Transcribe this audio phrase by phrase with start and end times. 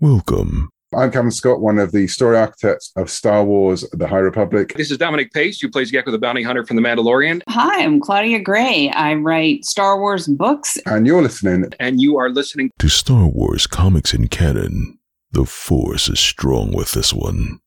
[0.00, 0.68] Welcome.
[0.94, 4.74] I'm Cavan Scott, one of the story architects of Star Wars The High Republic.
[4.76, 7.40] This is Dominic Pace, who plays Gekko the Bounty Hunter from The Mandalorian.
[7.48, 8.90] Hi, I'm Claudia Gray.
[8.90, 10.76] I write Star Wars books.
[10.84, 11.72] And you're listening.
[11.80, 14.98] And you are listening to Star Wars Comics in Canon.
[15.32, 17.60] The Force is strong with this one.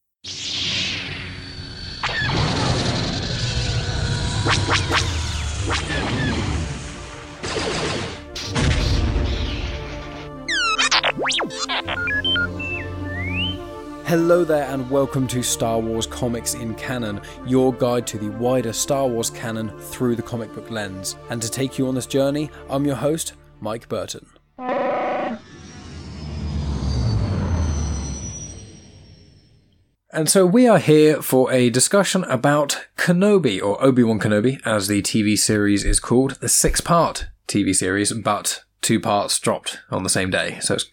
[14.10, 18.74] Hello there, and welcome to Star Wars Comics in Canon, your guide to the wider
[18.74, 21.16] Star Wars canon through the comic book lens.
[21.30, 24.26] And to take you on this journey, I'm your host, Mike Burton.
[30.12, 34.88] And so we are here for a discussion about Kenobi, or Obi Wan Kenobi, as
[34.88, 40.02] the TV series is called, the six part TV series, but two parts dropped on
[40.02, 40.58] the same day.
[40.62, 40.90] So it's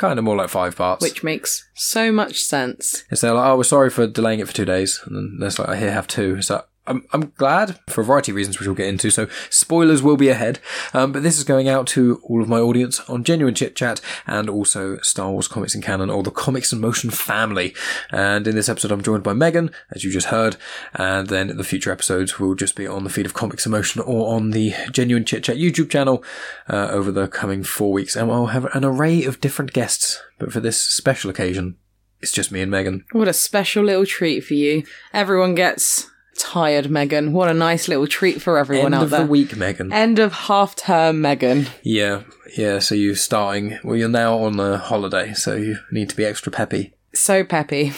[0.00, 1.02] kind of more like five parts.
[1.02, 3.04] Which makes so much sense.
[3.10, 5.58] It's they're like, oh, we're sorry for delaying it for two days, and then there's
[5.58, 6.42] like, I here have two.
[6.42, 9.10] So I'm, I'm glad for a variety of reasons, which we'll get into.
[9.10, 10.58] So spoilers will be ahead,
[10.92, 14.00] um, but this is going out to all of my audience on Genuine Chit Chat
[14.26, 17.74] and also Star Wars Comics in Canon or the Comics in Motion family.
[18.10, 20.56] And in this episode, I'm joined by Megan, as you just heard,
[20.94, 24.00] and then the future episodes will just be on the feed of Comics in Motion
[24.00, 26.24] or on the Genuine Chit Chat YouTube channel
[26.68, 30.20] uh, over the coming four weeks, and I'll have an array of different guests.
[30.38, 31.76] But for this special occasion,
[32.20, 33.04] it's just me and Megan.
[33.12, 34.84] What a special little treat for you.
[35.12, 37.32] Everyone gets tired Megan.
[37.32, 39.20] What a nice little treat for everyone End out of there.
[39.20, 39.92] the week, Megan.
[39.92, 41.66] End of half term Megan.
[41.82, 42.22] Yeah,
[42.56, 42.78] yeah.
[42.78, 43.78] So you're starting.
[43.84, 46.94] Well, you're now on a holiday, so you need to be extra peppy.
[47.12, 47.92] So peppy.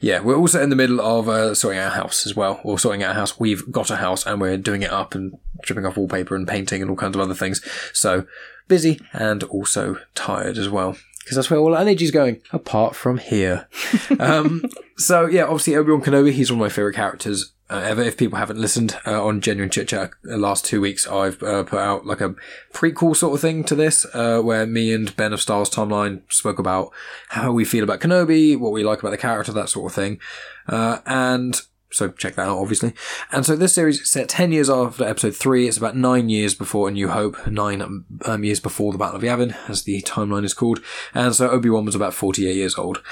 [0.00, 3.02] Yeah, we're also in the middle of uh, sorting our house as well, or sorting
[3.02, 3.40] our house.
[3.40, 6.82] We've got a house and we're doing it up and stripping off wallpaper and painting
[6.82, 7.62] and all kinds of other things.
[7.92, 8.26] So
[8.68, 10.96] busy and also tired as well
[11.28, 13.68] because that's where all our energy's going, apart from here.
[14.18, 14.64] um,
[14.96, 18.00] so yeah, obviously Obi Wan Kenobi, he's one of my favorite characters uh, ever.
[18.00, 21.64] If people haven't listened uh, on Genuine Chit Chat the last two weeks, I've uh,
[21.64, 22.34] put out like a
[22.72, 26.58] prequel sort of thing to this, uh, where me and Ben of Stars Timeline spoke
[26.58, 26.94] about
[27.28, 30.18] how we feel about Kenobi, what we like about the character, that sort of thing,
[30.66, 31.60] uh, and.
[31.90, 32.92] So check that out, obviously.
[33.32, 35.68] And so this series is set 10 years after episode 3.
[35.68, 39.22] It's about 9 years before A New Hope, 9 um, years before the Battle of
[39.22, 40.82] Yavin, as the timeline is called.
[41.14, 43.02] And so Obi-Wan was about 48 years old.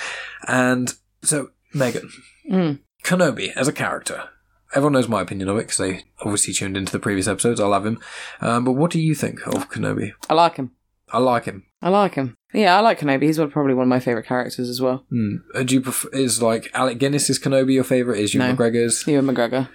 [0.47, 2.10] And so, Megan,
[2.50, 2.78] mm.
[3.03, 4.28] Kenobi as a character,
[4.72, 7.60] everyone knows my opinion of it because they obviously tuned into the previous episodes.
[7.60, 7.98] I love him.
[8.41, 10.12] Um, but what do you think of Kenobi?
[10.28, 10.72] I like him.
[11.12, 11.65] I like him.
[11.83, 12.37] I like him.
[12.53, 13.25] Yeah, I like Kenobi.
[13.25, 15.05] He's probably one of my favorite characters as well.
[15.12, 15.43] Mm.
[15.55, 18.19] Uh, do you prefer, is like Alec Guinness is Kenobi your favorite?
[18.19, 18.55] Is you no.
[18.55, 19.06] McGregor's?
[19.06, 19.69] Ewan McGregor.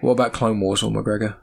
[0.00, 1.36] What about Clone Wars or McGregor?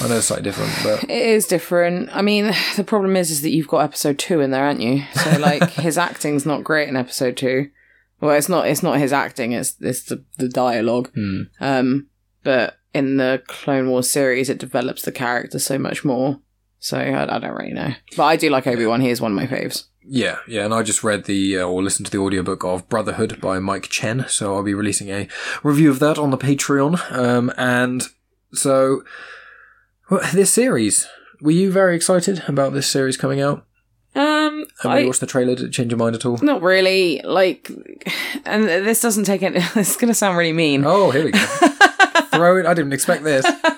[0.00, 2.14] I know it's slightly different, but it is different.
[2.14, 5.02] I mean, the problem is, is that you've got episode two in there, aren't you?
[5.12, 7.70] So like, his acting's not great in episode two.
[8.20, 8.66] Well, it's not.
[8.66, 9.52] It's not his acting.
[9.52, 11.12] It's it's the the dialogue.
[11.14, 11.48] Mm.
[11.60, 12.06] Um,
[12.42, 16.40] but in the Clone Wars series, it develops the character so much more.
[16.84, 19.00] So I, I don't really know, but I do like Obi Wan.
[19.00, 19.84] He is one of my faves.
[20.06, 23.40] Yeah, yeah, and I just read the uh, or listened to the audiobook of Brotherhood
[23.40, 25.26] by Mike Chen, so I'll be releasing a
[25.62, 27.00] review of that on the Patreon.
[27.10, 28.02] Um, and
[28.52, 29.02] so
[30.10, 31.08] well, this series,
[31.40, 33.64] were you very excited about this series coming out?
[34.14, 35.54] Um, Have I, you watched the trailer?
[35.54, 36.36] Did it change your mind at all?
[36.42, 37.22] not really.
[37.24, 37.70] Like,
[38.44, 39.54] and this doesn't take it.
[39.74, 40.84] It's going to sound really mean.
[40.84, 41.38] Oh, here we go.
[42.30, 42.66] Throw it.
[42.66, 43.46] I didn't expect this.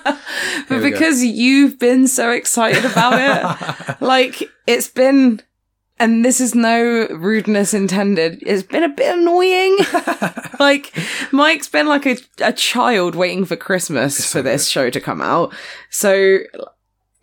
[0.69, 0.97] but we go.
[0.97, 5.41] because you've been so excited about it, like it's been,
[5.99, 8.41] and this is no rudeness intended.
[8.45, 9.77] It's been a bit annoying.
[10.59, 10.93] like
[11.31, 15.53] Mike's been like a, a child waiting for Christmas for this show to come out.
[15.89, 16.39] So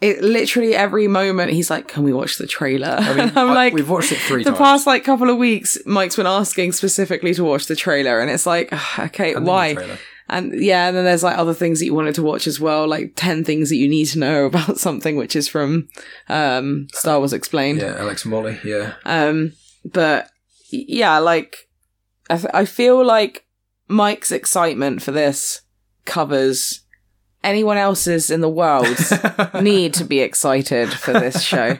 [0.00, 3.54] it literally every moment he's like, "Can we watch the trailer?" I mean, I'm I-
[3.54, 4.58] like, we've watched it three the times.
[4.58, 8.44] past like couple of weeks, Mike's been asking specifically to watch the trailer, and it's
[8.46, 9.98] like, okay, And the why?
[10.28, 12.86] And yeah, and then there's like other things that you wanted to watch as well,
[12.88, 15.88] like 10 things that you need to know about something, which is from
[16.28, 17.80] um, Star Wars Explained.
[17.80, 18.58] Yeah, Alex Molly.
[18.64, 19.52] Yeah, Um,
[19.84, 20.30] but
[20.70, 21.68] yeah, like
[22.30, 23.46] I, th- I feel like
[23.88, 25.60] Mike's excitement for this
[26.06, 26.83] covers
[27.44, 28.96] anyone else's in the world
[29.62, 31.78] need to be excited for this show.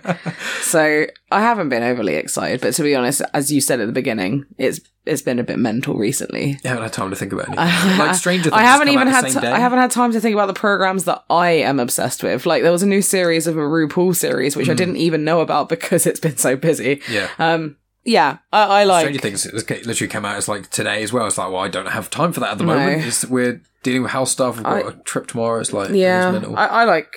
[0.63, 3.93] So I haven't been overly excited, but to be honest, as you said at the
[3.93, 6.59] beginning, it's it's been a bit mental recently.
[6.65, 7.99] I haven't had time to think about anything.
[7.99, 8.55] like Stranger Things.
[8.55, 9.37] I haven't even had.
[9.37, 12.47] I haven't had time to think about the programs that I am obsessed with.
[12.47, 15.41] Like there was a new series of a RuPaul series which I didn't even know
[15.41, 17.03] about because it's been so busy.
[17.11, 17.29] Yeah.
[17.39, 17.77] Um,
[18.07, 19.03] yeah, I, I like.
[19.05, 20.37] Stranger Things has literally came out.
[20.37, 21.27] It's like today as well.
[21.27, 22.75] It's like, well, I don't have time for that at the No.
[22.75, 23.05] moment.
[23.07, 24.57] It's, we're dealing with house stuff.
[24.57, 25.61] We've got I- a trip tomorrow.
[25.61, 26.43] It's like, yeah.
[26.57, 27.15] I, I like.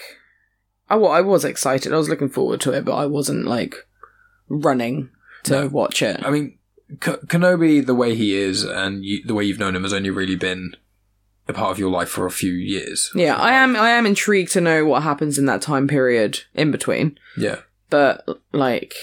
[0.90, 1.92] I, I was excited.
[1.92, 3.75] I was looking forward to it, but I wasn't like
[4.48, 5.10] running
[5.44, 5.68] to No.
[5.68, 6.24] watch it.
[6.24, 6.58] I mean,
[7.02, 10.10] K- Kenobi, the way he is, and you, the way you've known him, has only
[10.10, 10.75] really been
[11.48, 13.12] a part of your life for a few years.
[13.16, 13.75] Yeah, I am.
[13.75, 17.18] I am intrigued to know what happens in that time period in between.
[17.38, 18.94] Yeah, But like,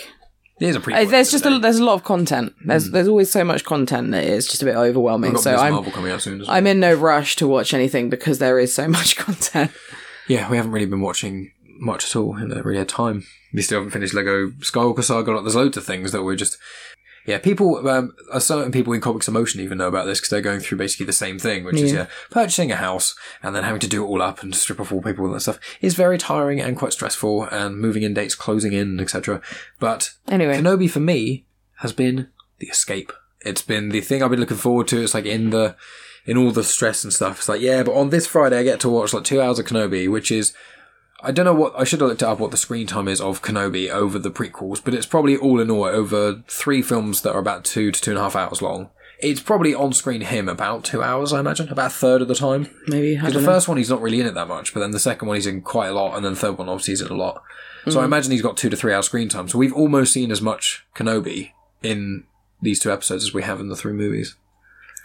[0.64, 1.06] he is a prequel.
[1.06, 2.54] uh, there's just a, there's a lot of content.
[2.64, 5.36] There's there's always so much content that it's just a bit overwhelming.
[5.36, 6.40] So I'm coming out soon.
[6.40, 6.56] As well.
[6.56, 9.70] I'm in no rush to watch anything because there is so much content.
[10.26, 12.34] Yeah, we haven't really been watching much at all.
[12.36, 13.24] in haven't really had time.
[13.52, 15.32] We still haven't finished Lego Skywalker Saga.
[15.32, 16.58] Like, There's loads of things that we're just.
[17.26, 20.60] Yeah, people, um, certain people in Comics Emotion even know about this because they're going
[20.60, 21.98] through basically the same thing, which is Yeah.
[22.00, 24.92] yeah, purchasing a house and then having to do it all up and strip off
[24.92, 28.72] wallpaper and that stuff is very tiring and quite stressful and moving in dates, closing
[28.72, 29.40] in, etc.
[29.78, 31.46] But Anyway, Kenobi for me
[31.78, 32.28] has been
[32.58, 33.12] the escape.
[33.40, 35.02] It's been the thing I've been looking forward to.
[35.02, 35.76] It's like in the
[36.26, 37.38] in all the stress and stuff.
[37.38, 39.66] It's like yeah, but on this Friday I get to watch like two hours of
[39.66, 40.54] Kenobi, which is
[41.24, 43.42] I don't know what I should have looked up what the screen time is of
[43.42, 47.38] Kenobi over the prequels, but it's probably all in all over three films that are
[47.40, 48.90] about two to two and a half hours long.
[49.20, 52.34] It's probably on screen him about two hours, I imagine, about a third of the
[52.34, 52.68] time.
[52.88, 53.46] maybe Because the know.
[53.46, 55.46] first one he's not really in it that much, but then the second one he's
[55.46, 57.42] in quite a lot, and then the third one obviously he's in a lot.
[57.88, 58.02] So Mm.
[58.02, 59.48] I imagine he's got two to three hours screen time.
[59.48, 62.24] So we've almost seen as much Kenobi in
[62.60, 64.36] these two episodes as we have in the three movies.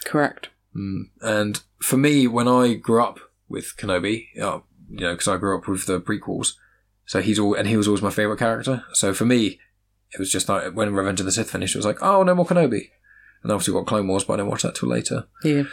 [0.05, 0.49] correct.
[0.73, 3.19] And for me, when I grew up
[3.49, 6.53] with Kenobi, uh, you know, because I grew up with the prequels,
[7.05, 8.83] so he's all and he was always my favorite character.
[8.93, 9.59] So for me,
[10.11, 12.35] it was just like when Revenge of the Sith finished, it was like, oh, no
[12.35, 12.89] more Kenobi.
[13.43, 15.27] And obviously got Clone Wars, but I didn't watch that till later.
[15.43, 15.63] Yeah.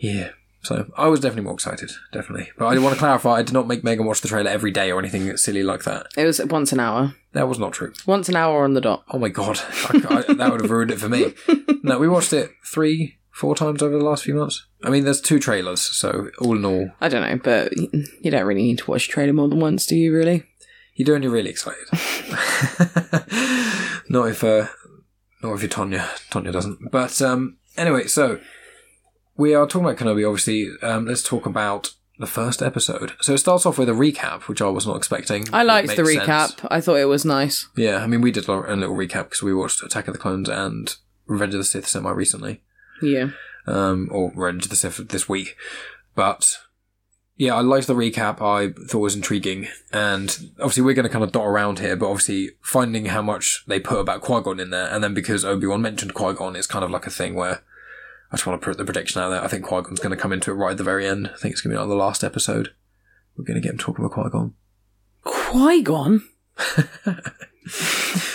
[0.00, 0.30] Yeah.
[0.62, 2.50] So I was definitely more excited, definitely.
[2.58, 4.90] But I want to clarify, I did not make Megan watch the trailer every day
[4.90, 6.08] or anything silly like that.
[6.16, 7.14] It was once an hour.
[7.32, 7.92] That was not true.
[8.06, 9.04] Once an hour on the dot.
[9.10, 11.34] Oh my god, I, I, that would have ruined it for me.
[11.84, 14.66] No, we watched it three, four times over the last few months.
[14.82, 18.44] I mean, there's two trailers, so all in all, I don't know, but you don't
[18.44, 20.14] really need to watch a trailer more than once, do you?
[20.14, 20.44] Really?
[20.98, 21.84] you're doing you're really excited.
[24.08, 24.66] not if, uh,
[25.42, 26.04] not if you're Tonya.
[26.28, 26.90] Tonya doesn't.
[26.90, 28.40] But um, anyway, so
[29.36, 30.28] we are talking about Kenobi.
[30.28, 33.12] Obviously, um, let's talk about the first episode.
[33.20, 35.44] So it starts off with a recap, which I was not expecting.
[35.52, 36.48] I liked the recap.
[36.48, 36.60] sense.
[36.68, 37.68] I thought it was nice.
[37.76, 40.20] Yeah, I mean, we did a a little recap because we watched Attack of the
[40.20, 40.96] Clones and
[41.26, 42.60] Revenge of the Sith semi recently,
[43.02, 43.30] Yeah.
[43.66, 45.56] um, or of the Sith this week.
[46.14, 46.58] But
[47.36, 48.40] yeah, I liked the recap.
[48.42, 51.96] I thought it was intriguing, and obviously we're going to kind of dot around here.
[51.96, 55.44] But obviously, finding how much they put about Qui Gon in there, and then because
[55.44, 57.62] Obi Wan mentioned Qui Gon, it's kind of like a thing where.
[58.30, 59.42] I just want to put the prediction out there.
[59.42, 61.28] I think Qui Gon's going to come into it right at the very end.
[61.28, 62.74] I think it's going to be like the last episode.
[63.34, 64.54] We're going to get him talking about Qui Gon.
[65.22, 66.28] Qui Gon.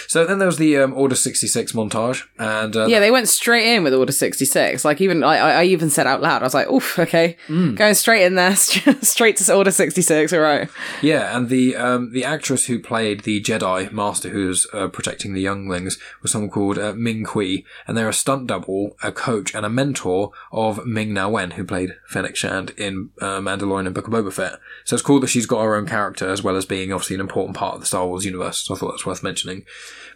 [0.08, 3.74] So then there was the um, Order 66 montage, and uh, Yeah, they went straight
[3.74, 4.86] in with Order sixty six.
[4.86, 7.76] Like even I, I I even said out loud, I was like, "Oof, okay, Mm.
[7.76, 8.56] going straight in there,
[9.02, 10.32] straight to Order sixty six.
[10.32, 10.70] All right."
[11.02, 15.42] Yeah, and the um, the actress who played the Jedi Master who's uh, protecting the
[15.42, 19.66] younglings was someone called uh, Ming Qiu, and they're a stunt double, a coach, and
[19.66, 24.08] a mentor of Ming Na Wen, who played Fennec Shand in uh, Mandalorian and Book
[24.08, 24.60] of Boba Fett.
[24.86, 27.22] So it's cool that she's got her own character as well as being obviously an
[27.22, 28.60] important part of the Star Wars universe.
[28.60, 29.66] So I thought that's worth mentioning.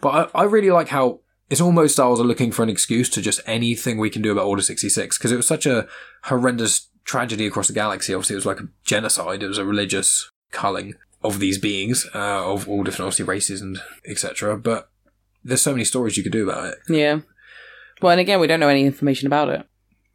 [0.02, 3.22] But I, I really like how it's almost Wars are looking for an excuse to
[3.22, 5.88] just anything we can do about Order 66 because it was such a
[6.24, 8.14] horrendous tragedy across the galaxy.
[8.14, 9.42] Obviously, it was like a genocide.
[9.44, 13.80] It was a religious culling of these beings, uh, of all different obviously races and
[14.06, 14.58] etc.
[14.58, 14.90] But
[15.44, 16.78] there's so many stories you could do about it.
[16.90, 17.22] Yeah.
[18.02, 19.66] Well, and again, we don't know any information about it.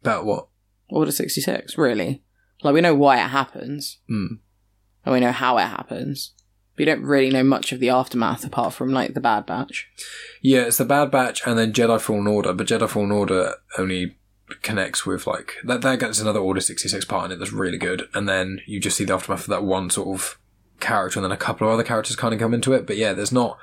[0.01, 0.47] About what?
[0.89, 2.21] Order sixty six, really.
[2.61, 4.35] Like we know why it happens, Hmm.
[5.03, 6.33] and we know how it happens.
[6.77, 9.89] You don't really know much of the aftermath apart from like the Bad Batch.
[10.41, 14.15] Yeah, it's the Bad Batch and then Jedi Fallen Order, but Jedi Fallen Order only
[14.61, 15.81] connects with like that.
[15.81, 18.79] That gets another Order sixty six part in it that's really good, and then you
[18.79, 20.39] just see the aftermath of that one sort of
[20.79, 22.87] character, and then a couple of other characters kind of come into it.
[22.87, 23.57] But yeah, there's not.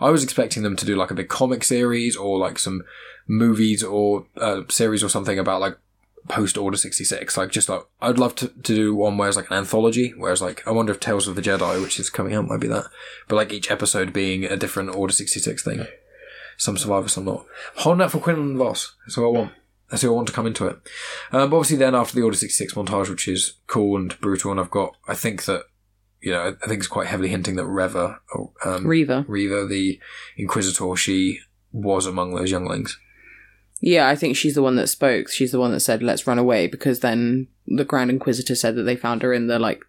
[0.00, 2.82] I was expecting them to do like a big comic series or like some
[3.26, 5.78] movies or uh, series or something about like
[6.28, 7.36] post Order 66.
[7.36, 10.42] Like, just like, I'd love to, to do one where it's like an anthology, whereas
[10.42, 12.86] like, I wonder if Tales of the Jedi, which is coming out, might be that.
[13.28, 15.86] But like each episode being a different Order 66 thing.
[16.56, 17.46] Some survive, some not.
[17.76, 18.94] Holding out for Quinlan Vos.
[19.06, 19.52] That's what I want.
[19.90, 20.76] That's who I want to come into it.
[21.30, 24.60] Um, but obviously then after the Order 66 montage, which is cool and brutal, and
[24.60, 25.64] I've got, I think that,
[26.20, 28.20] you know, I think it's quite heavily hinting that Reva,
[28.64, 29.26] um, Reva.
[29.28, 30.00] Reva, the
[30.36, 31.40] Inquisitor, she
[31.70, 32.98] was among those younglings.
[33.86, 35.28] Yeah, I think she's the one that spoke.
[35.28, 38.84] She's the one that said, "Let's run away," because then the Grand Inquisitor said that
[38.84, 39.82] they found her in the like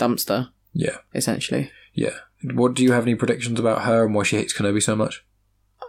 [0.00, 0.98] dumpster, Yeah.
[1.14, 1.70] essentially.
[1.94, 2.14] Yeah.
[2.42, 5.24] What do you have any predictions about her and why she hates Kenobi so much?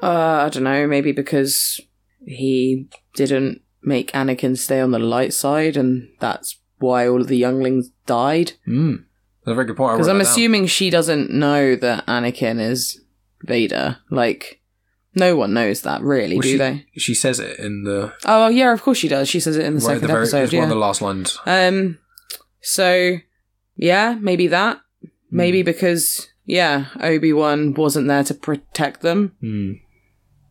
[0.04, 0.88] Uh, I don't know.
[0.88, 1.82] Maybe because
[2.26, 7.38] he didn't make Anakin stay on the light side, and that's why all of the
[7.38, 8.52] younglings died.
[8.66, 8.98] Hmm.
[9.46, 9.96] That's a very good point.
[9.98, 10.32] Because I'm that down.
[10.32, 13.02] assuming she doesn't know that Anakin is
[13.44, 13.98] Vader.
[14.12, 14.62] Like,
[15.16, 16.86] No one knows that, really, Well, do she, they?
[16.98, 19.28] She says it in the Oh, yeah, of course she does.
[19.28, 20.22] She says it in the right second the very.
[20.22, 20.44] episode.
[20.44, 20.60] it's Yeah.
[20.60, 21.38] one of the last lines.
[21.46, 21.98] Um,
[22.62, 23.18] so
[23.76, 24.80] yeah, maybe that.
[25.02, 25.08] Hmm.
[25.38, 29.36] Maybe because yeah, Obi Wan wasn't there to protect them.
[29.42, 29.72] Hmm.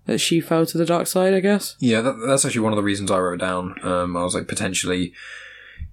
[0.07, 1.75] That she fell to the dark side, I guess.
[1.81, 3.75] Yeah, that, that's actually one of the reasons I wrote down.
[3.83, 5.13] Um, I was like, potentially,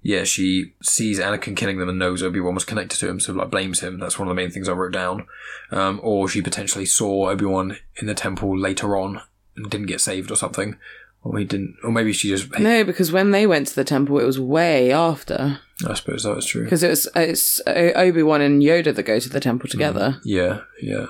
[0.04, 3.32] yeah, she sees Anakin killing them and knows Obi Wan was connected to him, so
[3.32, 3.98] like blames him.
[3.98, 5.26] That's one of the main things I wrote down.
[5.70, 9.22] Um, or she potentially saw Obi Wan in the temple later on
[9.56, 10.76] and didn't get saved or something,
[11.22, 12.56] or he didn't, or maybe she just.
[12.58, 15.60] No, because when they went to the temple, it was way after.
[15.88, 16.64] I suppose that was true.
[16.64, 20.20] Because it was it's Obi Wan and Yoda that go to the temple together.
[20.22, 21.06] Yeah, yeah,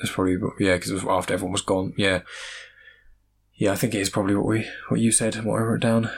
[0.00, 1.92] it's probably yeah because it was after everyone was gone.
[1.98, 2.22] Yeah,
[3.56, 5.80] yeah, I think it is probably what we what you said and what I wrote
[5.80, 6.10] down.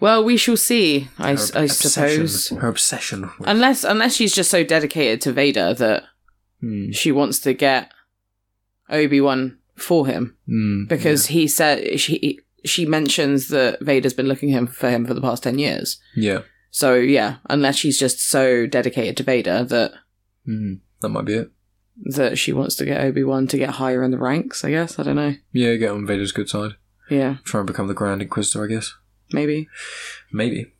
[0.00, 1.08] Well, we shall see.
[1.18, 2.48] I, Her I obsession- suppose.
[2.48, 3.22] her obsession.
[3.38, 6.04] With, Unless unless she's just so dedicated to Vader that
[6.60, 7.90] Hmm, she wants to get
[8.90, 10.36] Obi Wan for him.
[10.46, 15.14] hmm, because he said she she mentions that Vader's been looking him for him for
[15.14, 15.98] the past ten years.
[16.16, 16.40] yeah,
[16.70, 19.92] So yeah, unless she's just so dedicated to Vader that
[20.46, 21.50] hmm, that might be it.
[22.04, 24.98] that she wants to get Obi Wan to get higher in the ranks, I guess.
[24.98, 25.34] I don't know.
[25.52, 26.72] Yeah, get on Vader's good side.
[27.10, 28.94] Yeah, Try and become the Grand Inquisitor, I guess.
[29.34, 29.68] Maybe.
[30.32, 30.72] Maybe.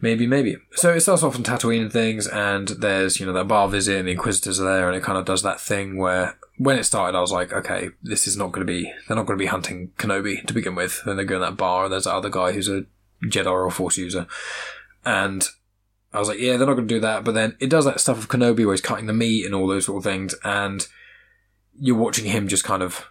[0.00, 0.58] Maybe, maybe.
[0.72, 3.98] So it starts off on Tatooine and things, and there's, you know, that bar visit,
[3.98, 6.84] and the Inquisitors are there, and it kind of does that thing where, when it
[6.84, 9.42] started, I was like, okay, this is not going to be, they're not going to
[9.42, 11.02] be hunting Kenobi to begin with.
[11.04, 12.86] Then they go in that bar, and there's that other guy who's a
[13.24, 14.26] Jedi or Force user.
[15.04, 15.48] And
[16.12, 17.24] I was like, yeah, they're not going to do that.
[17.24, 19.66] But then it does that stuff of Kenobi where he's cutting the meat and all
[19.66, 20.86] those sort of things, and
[21.78, 23.04] you're watching him just kind of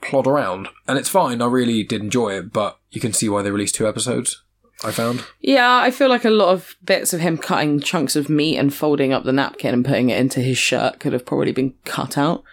[0.00, 0.68] plod around.
[0.86, 3.74] And it's fine, I really did enjoy it, but you can see why they released
[3.74, 4.42] two episodes,
[4.84, 5.24] I found.
[5.40, 8.72] Yeah, I feel like a lot of bits of him cutting chunks of meat and
[8.72, 12.18] folding up the napkin and putting it into his shirt could have probably been cut
[12.18, 12.44] out.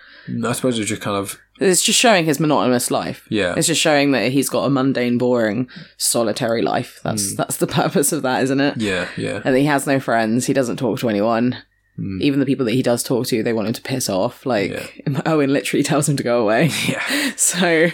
[0.44, 3.28] I suppose it's just kind of It's just showing his monotonous life.
[3.30, 7.02] yeah, It's just showing that he's got a mundane, boring, solitary life.
[7.04, 7.36] That's hmm.
[7.36, 8.78] that's the purpose of that, isn't it?
[8.78, 10.46] yeah, yeah, and he has no friends.
[10.46, 11.58] He doesn't talk to anyone.
[11.98, 12.22] Mm.
[12.22, 14.46] Even the people that he does talk to, they want him to piss off.
[14.46, 16.72] Like Owen literally tells him to go away.
[16.88, 17.90] yeah, So,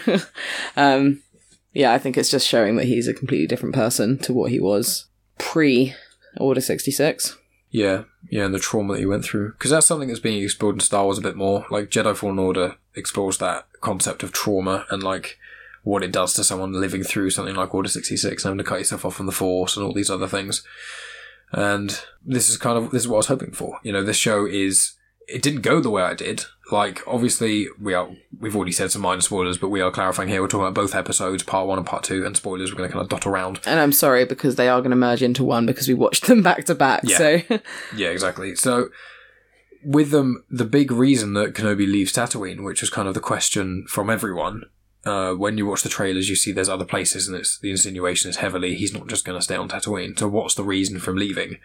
[0.77, 1.21] um,
[1.73, 4.59] yeah, I think it's just showing that he's a completely different person to what he
[4.59, 5.05] was
[5.37, 5.93] pre
[6.37, 7.37] Order sixty six.
[7.71, 10.75] yeah, yeah, and the trauma that he went through because that's something that's being explored
[10.75, 11.65] in Star Wars a bit more.
[11.69, 15.37] Like Jedi Fallen Order explores that concept of trauma and like
[15.83, 18.79] what it does to someone living through something like Order sixty six, having to cut
[18.79, 20.63] yourself off from the Force and all these other things.
[21.51, 23.79] And this is kind of this is what I was hoping for.
[23.83, 24.93] You know, this show is
[25.27, 26.45] it didn't go the way I did.
[26.71, 30.41] Like, obviously, we are we've already said some minor spoilers, but we are clarifying here.
[30.41, 32.71] We're talking about both episodes, part one and part two, and spoilers.
[32.71, 33.59] We're going to kind of dot around.
[33.65, 36.43] And I'm sorry because they are going to merge into one because we watched them
[36.43, 37.01] back to back.
[37.03, 37.17] Yeah.
[37.17, 37.41] So,
[37.95, 38.55] Yeah, exactly.
[38.55, 38.89] So,
[39.83, 43.85] with them, the big reason that Kenobi leaves Tatooine, which was kind of the question
[43.87, 44.63] from everyone,
[45.05, 48.29] uh, when you watch the trailers, you see there's other places, and it's the insinuation
[48.29, 50.17] is heavily he's not just going to stay on Tatooine.
[50.17, 51.57] So, what's the reason for him leaving?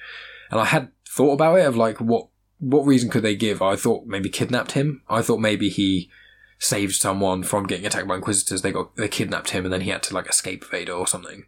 [0.51, 2.29] And I had thought about it of like what
[2.61, 3.61] what reason could they give?
[3.61, 5.03] I thought maybe kidnapped him.
[5.09, 6.11] I thought maybe he
[6.59, 8.63] saved someone from getting attacked by Inquisitors.
[8.63, 11.47] They got they kidnapped him, and then he had to like escape Vader or something.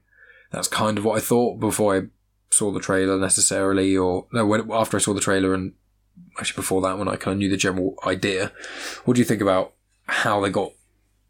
[0.51, 2.03] That's kind of what I thought before I
[2.51, 5.73] saw the trailer necessarily, or no, when, after I saw the trailer and
[6.39, 8.53] actually before that, when I kind of knew the general idea.
[9.05, 9.73] What do you think about
[10.07, 10.73] how they got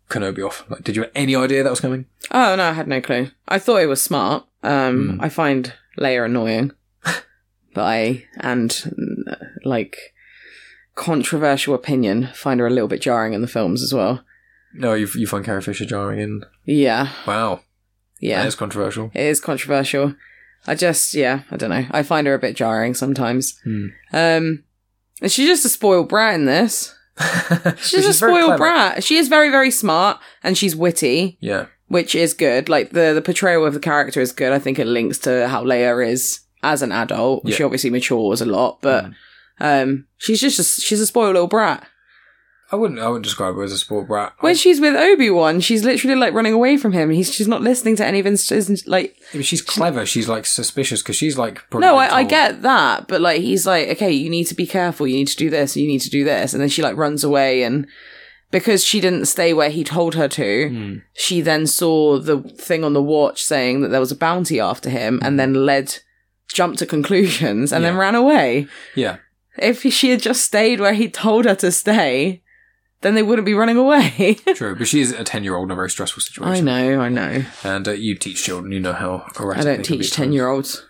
[0.09, 0.65] Kenobi off?
[0.71, 2.07] Like, did you have any idea that was coming?
[2.31, 3.31] oh no, I had no clue.
[3.49, 4.45] I thought it was smart.
[4.63, 5.21] Um, Hmm.
[5.21, 6.73] I find Leia annoying,
[7.75, 8.85] but I and
[9.65, 9.97] like
[10.95, 14.25] controversial opinion find her a little bit jarring in the films as well.
[14.75, 16.43] No, you you find Carrie Fisher jarring in.
[16.65, 17.61] Yeah, Wow,
[18.21, 18.41] yeah.
[18.43, 19.11] that is controversial.
[19.15, 20.15] It is controversial.
[20.69, 21.87] I just, yeah, I don't know.
[21.93, 23.57] I find her a bit jarring sometimes.
[23.63, 23.87] Hmm.
[24.13, 24.65] Um,
[25.23, 26.93] and she's just a spoiled brat in this.
[27.79, 29.03] She's, a spoiled brat.
[29.03, 32.69] She is very, very smart and she's witty, Yeah, which is good.
[32.69, 34.53] Like the the portrayal of the character is good.
[34.53, 37.49] I think it links to how Leia is as an adult.
[37.51, 39.15] She obviously matures a lot, but Mm.
[39.61, 41.87] um, she's just a, she's a spoiled little brat.
[42.73, 44.33] I wouldn't I wouldn't describe her as a sport brat.
[44.41, 47.11] When I- she's with Obi Wan, she's literally like running away from him.
[47.11, 48.51] He's she's not listening to any of his
[48.87, 50.05] like she's clever.
[50.05, 51.63] She's like suspicious because she's like.
[51.73, 55.07] No, I, I get that, but like he's like, okay, you need to be careful.
[55.07, 55.77] You need to do this.
[55.77, 57.87] You need to do this, and then she like runs away, and
[58.51, 60.95] because she didn't stay where he told her to, Hmm.
[61.15, 64.89] she then saw the thing on the watch saying that there was a bounty after
[64.91, 65.99] him, and then led,
[66.53, 68.67] jumped to conclusions, and then ran away.
[68.95, 69.17] Yeah,
[69.59, 72.43] If she had just stayed where he told her to stay,
[73.03, 74.35] then they wouldn't be running away.
[74.55, 74.77] true.
[74.77, 76.69] But she's a ten-year-old in a very stressful situation.
[76.69, 77.45] I know, I know.
[77.63, 80.85] And uh, you teach children, you know how erratic I don't teach 10 year olds.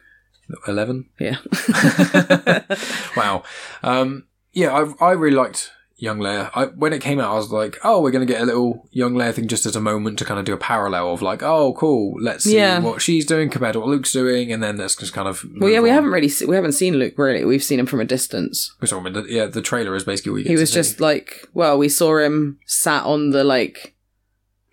[0.69, 1.09] Eleven.
[1.19, 1.39] Yeah.
[3.17, 3.43] wow.
[3.83, 6.51] Um, yeah, I, I really liked young Leia.
[6.55, 8.87] I, when it came out, I was like, oh, we're going to get a little
[8.91, 11.43] young Leia thing just as a moment to kind of do a parallel of like,
[11.43, 12.81] oh, cool, let's see Yeah.
[12.81, 15.43] what she's doing compared to what Luke's doing, and then let's just kind of.
[15.59, 15.95] Well, yeah, we on.
[15.95, 17.45] haven't really se- we haven't seen Luke really.
[17.45, 18.75] We've seen him from a distance.
[18.81, 20.75] Which I mean, the- yeah, the trailer is basically what He was see.
[20.75, 23.95] just like, well, we saw him sat on the like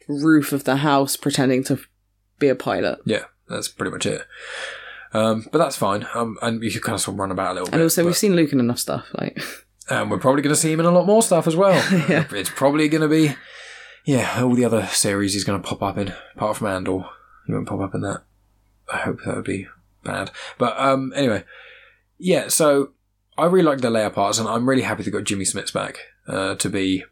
[0.10, 1.80] roof of the house pretending to
[2.40, 3.00] be a pilot.
[3.06, 4.24] Yeah, that's pretty much it.
[5.14, 6.06] Um, but that's fine.
[6.14, 7.74] Um, and you can kind of sort of run about a little bit.
[7.76, 9.06] And also, but- we've seen Luke in enough stuff.
[9.14, 9.40] Like,
[9.90, 11.74] And we're probably going to see him in a lot more stuff as well.
[12.10, 12.26] Yeah.
[12.32, 13.36] It's probably going to be,
[14.06, 17.06] yeah, all the other series he's going to pop up in, apart from Andor.
[17.46, 18.24] He won't pop up in that.
[18.92, 19.68] I hope that would be
[20.04, 20.32] bad.
[20.58, 21.44] But um, anyway,
[22.18, 22.92] yeah, so
[23.38, 26.00] I really like the Leia parts, and I'm really happy they got Jimmy Smits back
[26.28, 27.04] uh, to be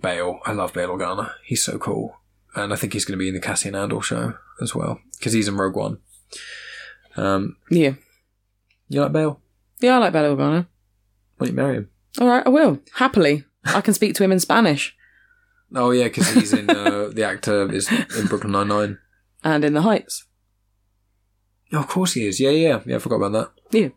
[0.00, 0.40] Bail.
[0.44, 1.32] I love Bail Organa.
[1.44, 2.16] He's so cool.
[2.54, 5.32] And I think he's going to be in the Cassian Andor show as well, because
[5.32, 5.98] he's in Rogue One.
[7.16, 7.94] Um, yeah,
[8.88, 9.40] you like Bail?
[9.80, 10.66] yeah, I like Bella Organa.
[11.36, 11.90] Why don't you marry him?
[12.20, 13.44] All right, I will happily.
[13.64, 14.94] I can speak to him in Spanish
[15.74, 18.98] Oh yeah, because he's in uh, the actor is in Brooklyn Nine Nine.
[19.44, 20.24] and in the Heights.
[21.72, 22.40] Oh, of course he is.
[22.40, 22.96] Yeah, yeah, yeah.
[22.96, 23.50] I forgot about that.
[23.78, 23.88] Yeah.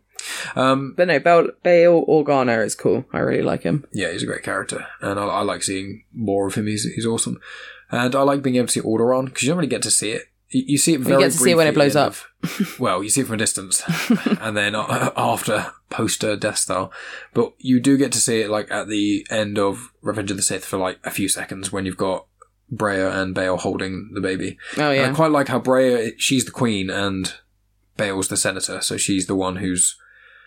[0.54, 3.06] Um, But no, Bail, Bail Organa is cool.
[3.12, 3.86] I really like him.
[3.92, 6.66] yeah, he's a great character, and I, I like seeing more of him.
[6.66, 7.40] He's he's awesome,
[7.90, 10.10] and I like being able to see Alderaan because you don't really get to see
[10.10, 10.24] it.
[10.52, 11.14] You, see it very.
[11.14, 12.14] You get to see it when it blows up.
[12.78, 13.82] well, you see it from a distance,
[14.40, 16.90] and then uh, after poster Death Star,
[17.32, 20.42] but you do get to see it like at the end of Revenge of the
[20.42, 22.26] Sith for like a few seconds when you've got
[22.72, 24.58] Breha and Bail holding the baby.
[24.76, 27.34] Oh And I yeah, quite like how Breha, she's the queen and
[27.96, 29.96] Bail's the senator, so she's the one who's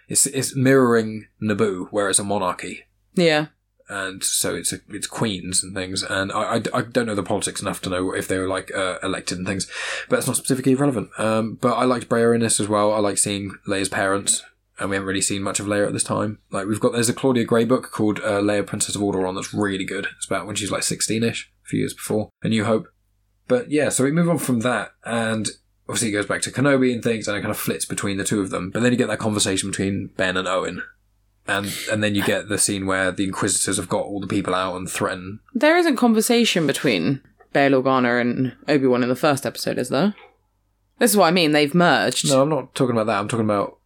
[0.07, 2.85] it's it's mirroring Naboo, where it's a monarchy,
[3.15, 3.47] yeah.
[3.87, 6.03] And so it's a, it's queens and things.
[6.03, 8.73] And I, I, I don't know the politics enough to know if they were like
[8.73, 9.69] uh, elected and things,
[10.09, 11.09] but it's not specifically relevant.
[11.17, 12.93] Um, but I liked Breha in this as well.
[12.93, 14.43] I like seeing Leia's parents.
[14.77, 16.39] And we haven't really seen much of Leia at this time.
[16.51, 19.53] Like we've got, there's a Claudia Gray book called uh, Leia, Princess of Alderaan that's
[19.53, 20.07] really good.
[20.17, 22.89] It's about when she's like 16ish, a few years before A New Hope.
[23.47, 25.47] But yeah, so we move on from that, and
[25.87, 28.23] obviously it goes back to Kenobi and things, and it kind of flits between the
[28.23, 28.71] two of them.
[28.71, 30.81] But then you get that conversation between Ben and Owen,
[31.47, 34.55] and and then you get the scene where the Inquisitors have got all the people
[34.55, 35.39] out and threaten.
[35.53, 37.21] There isn't conversation between
[37.53, 40.15] Bail Organa and Obi Wan in the first episode, is there?
[40.99, 41.51] This is what I mean.
[41.51, 42.27] They've merged.
[42.29, 43.19] No, I'm not talking about that.
[43.19, 43.77] I'm talking about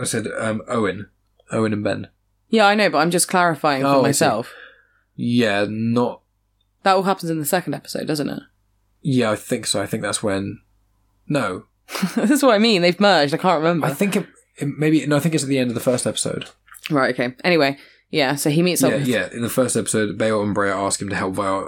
[0.00, 1.08] I said um, Owen,
[1.50, 2.08] Owen and Ben.
[2.48, 4.54] Yeah, I know, but I'm just clarifying Oh, for myself.
[5.16, 6.20] Yeah, not.
[6.82, 8.42] That all happens in the second episode, doesn't it?
[9.02, 9.82] Yeah, I think so.
[9.82, 10.60] I think that's when.
[11.28, 11.64] No,
[12.16, 12.82] this is what I mean.
[12.82, 13.34] They've merged.
[13.34, 13.86] I can't remember.
[13.86, 15.16] I think it, it maybe no.
[15.16, 16.48] I think it's at the end of the first episode.
[16.90, 17.14] Right.
[17.14, 17.34] Okay.
[17.44, 17.78] Anyway,
[18.10, 18.34] yeah.
[18.34, 18.90] So he meets up.
[18.90, 19.28] Yeah, with- yeah.
[19.32, 21.66] In the first episode, Bail and Breha ask him to help via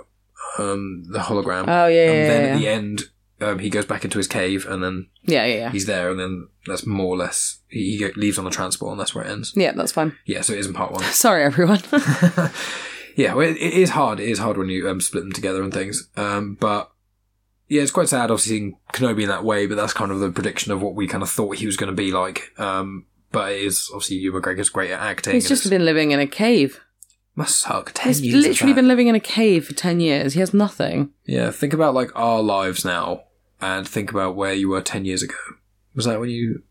[0.59, 1.65] um, the hologram.
[1.69, 3.03] Oh yeah, yeah, and then yeah, at the end,
[3.41, 5.71] um, he goes back into his cave, and then yeah, yeah, yeah.
[5.71, 9.01] he's there, and then that's more or less he, he leaves on the transport, and
[9.01, 9.53] that's where it ends.
[9.57, 10.17] Yeah, that's fine.
[10.25, 11.03] Yeah, so it isn't part one.
[11.13, 11.81] Sorry, everyone.
[13.17, 14.21] yeah, well, it, it is hard.
[14.21, 16.09] It is hard when you um, split them together and things.
[16.17, 16.91] Um, but
[17.69, 19.67] yeah, it's quite sad, obviously seeing Kenobi in that way.
[19.67, 21.91] But that's kind of the prediction of what we kind of thought he was going
[21.91, 22.53] to be like.
[22.59, 25.35] Um, but it is obviously Ewan McGregor's great at acting.
[25.35, 26.81] He's just been living in a cave.
[27.37, 27.93] must suck.
[27.95, 28.47] Ten He's years.
[28.47, 30.33] literally been living in a cave for ten years.
[30.35, 31.11] He has nothing.
[31.27, 33.25] Yeah, think about like our lives now,
[33.61, 35.35] and think about where you were ten years ago.
[35.95, 36.63] Was that when you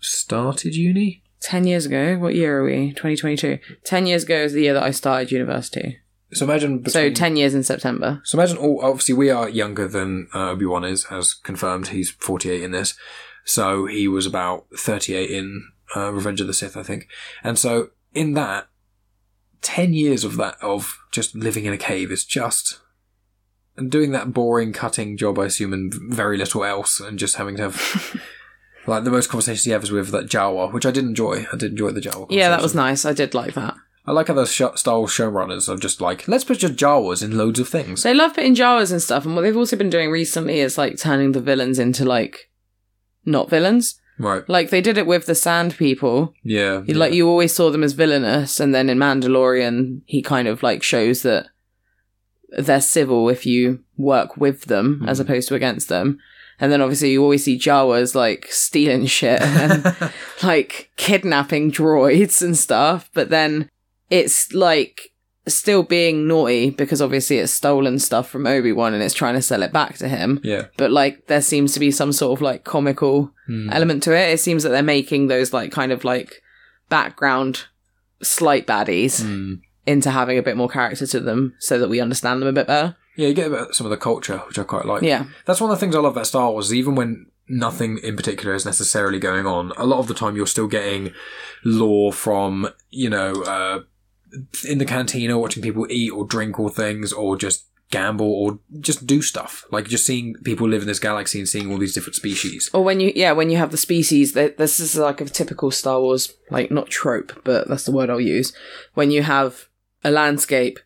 [0.00, 1.22] started uni?
[1.40, 2.16] Ten years ago.
[2.18, 2.92] What year are we?
[2.92, 3.58] Twenty twenty two.
[3.84, 5.98] Ten years ago is the year that I started university.
[6.32, 6.86] So imagine.
[6.88, 8.20] So ten years in September.
[8.24, 11.88] So imagine, all, obviously, we are younger than uh, Obi Wan is, as confirmed.
[11.88, 12.94] He's 48 in this.
[13.44, 17.08] So he was about 38 in uh, Revenge of the Sith, I think.
[17.42, 18.68] And so in that,
[19.62, 22.80] 10 years of that, of just living in a cave is just.
[23.76, 27.56] And doing that boring cutting job, I assume, and very little else, and just having
[27.56, 28.20] to have.
[28.86, 31.46] like the most conversations he has with that Jawa, which I did enjoy.
[31.52, 32.26] I did enjoy the Jawa.
[32.30, 33.04] Yeah, that was nice.
[33.04, 33.74] I did like that.
[34.04, 37.38] I like how the sh- Wars showrunners are just like, let's put just Jawas in
[37.38, 38.02] loads of things.
[38.02, 40.98] They love putting Jawas and stuff, and what they've also been doing recently is like
[40.98, 42.50] turning the villains into like
[43.24, 44.00] not villains.
[44.18, 44.46] Right.
[44.48, 46.34] Like they did it with the Sand People.
[46.44, 46.82] Yeah.
[46.86, 50.62] You- Like you always saw them as villainous, and then in Mandalorian, he kind of
[50.62, 51.46] like shows that
[52.50, 55.22] they're civil if you work with them as Mhm.
[55.22, 56.18] opposed to against them.
[56.60, 59.96] And then obviously you always see Jawas like stealing shit and
[60.42, 63.70] like kidnapping droids and stuff, but then
[64.10, 65.11] it's like
[65.48, 69.62] still being naughty because obviously it's stolen stuff from Obi-Wan and it's trying to sell
[69.62, 70.40] it back to him.
[70.44, 70.66] Yeah.
[70.76, 73.68] But like there seems to be some sort of like comical Hmm.
[73.70, 74.30] element to it.
[74.32, 76.40] It seems that they're making those like kind of like
[76.88, 77.64] background
[78.22, 79.54] slight baddies Hmm.
[79.86, 82.68] into having a bit more character to them so that we understand them a bit
[82.68, 82.96] better.
[83.16, 85.02] Yeah, you get about some of the culture, which I quite like.
[85.02, 85.24] Yeah.
[85.44, 88.54] That's one of the things I love about Star Wars, even when nothing in particular
[88.54, 91.12] is necessarily going on, a lot of the time you're still getting
[91.64, 93.80] lore from, you know, uh,
[94.68, 99.06] in the cantina watching people eat or drink or things or just gamble or just
[99.06, 99.64] do stuff.
[99.70, 102.70] Like just seeing people live in this galaxy and seeing all these different species.
[102.72, 105.70] Or when you, yeah, when you have the species, that this is like a typical
[105.70, 108.52] Star Wars, like not trope, but that's the word I'll use.
[108.94, 109.68] When you have
[110.02, 110.80] a landscape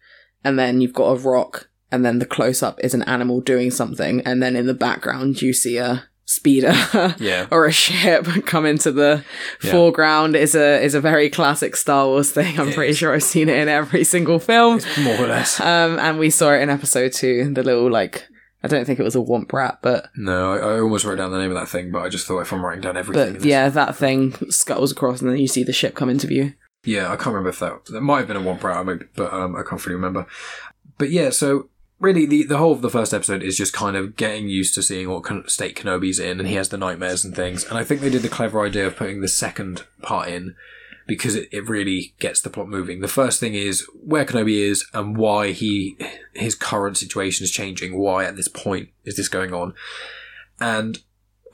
[0.44, 3.70] and then you've got a rock and then the close up is an animal doing
[3.70, 6.74] something and then in the background you see a speeder
[7.18, 7.46] Yeah.
[7.52, 9.24] or a ship come into the
[9.62, 9.70] Yeah.
[9.70, 12.58] foreground is a is a very classic Star Wars thing.
[12.60, 12.98] I'm It pretty is.
[12.98, 14.80] sure I've seen it in every single film.
[15.02, 15.60] More or less.
[15.60, 17.52] Um, and we saw it in episode two.
[17.54, 18.26] The little like,
[18.64, 21.30] I don't think it was a womp rat, but No, I, I almost wrote down
[21.30, 23.34] the name of that thing, but I just thought if I'm writing down everything.
[23.34, 26.54] but yeah, that thing scuttles across, and then you see the ship come into view.
[26.84, 28.84] Yeah, I can't remember if that that might have been a one rat,
[29.14, 30.26] but um, I can't fully remember.
[30.98, 31.68] But yeah, so
[32.00, 34.82] really, the the whole of the first episode is just kind of getting used to
[34.82, 37.64] seeing what kind state Kenobi's in, and he has the nightmares and things.
[37.64, 40.54] And I think they did the clever idea of putting the second part in
[41.06, 43.00] because it, it really gets the plot moving.
[43.00, 45.96] The first thing is where Kenobi is and why he
[46.34, 47.96] his current situation is changing.
[47.96, 49.72] Why at this point is this going on?
[50.60, 50.98] And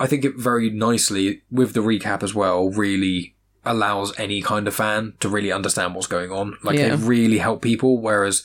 [0.00, 4.74] I think it very nicely with the recap as well really allows any kind of
[4.74, 6.56] fan to really understand what's going on.
[6.64, 6.96] Like Yeah.
[6.96, 8.00] they really help people.
[8.00, 8.42] Whereas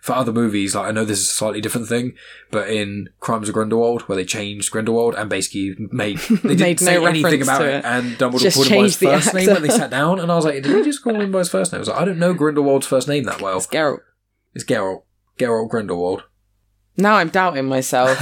[0.00, 2.14] for other movies, like I know this is a slightly different thing,
[2.50, 6.80] but in Crimes of Grindelwald, where they changed Grindelwald and basically made they didn't Made
[6.80, 7.84] no say anything about it, it.
[7.84, 10.18] and Dumbledore Just called him by his changed the first name when they sat down,
[10.18, 11.78] and I was like, did he just call him by his first name?
[11.78, 13.58] I was like, I don't know Grindelwald's first name that well.
[13.58, 14.00] It's Geralt.
[14.54, 15.02] It's Geralt.
[15.38, 16.24] Geralt Grindelwald.
[16.96, 18.18] Now I'm doubting myself.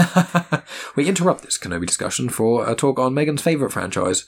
[0.97, 4.25] we interrupt this Kenobi discussion for a talk on Megan's favourite franchise,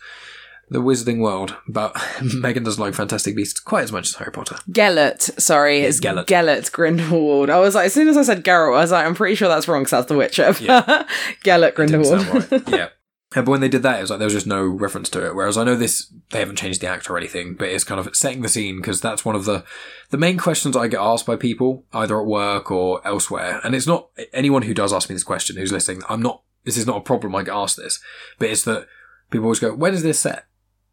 [0.70, 1.56] The Wizarding World.
[1.68, 4.56] But Megan doesn't like Fantastic Beasts quite as much as Harry Potter.
[4.70, 6.26] Gellert, sorry, it's Gellert.
[6.26, 6.70] Gellert.
[6.72, 7.50] Grindelwald.
[7.50, 9.48] I was like, as soon as I said Geralt, I was like, I'm pretty sure
[9.48, 10.54] that's wrong because that's The Witcher.
[10.60, 11.06] Yeah.
[11.42, 12.50] Gellert Grindelwald.
[12.52, 12.62] right.
[12.68, 12.88] yeah.
[13.32, 15.36] But when they did that, it was like there was just no reference to it.
[15.36, 18.16] Whereas I know this, they haven't changed the actor or anything, but it's kind of
[18.16, 19.64] setting the scene because that's one of the
[20.10, 23.60] the main questions I get asked by people either at work or elsewhere.
[23.62, 26.02] And it's not anyone who does ask me this question who's listening.
[26.08, 26.42] I'm not.
[26.64, 27.36] This is not a problem.
[27.36, 28.00] I get asked this,
[28.40, 28.88] but it's that
[29.30, 30.46] people always go, "When is this set?"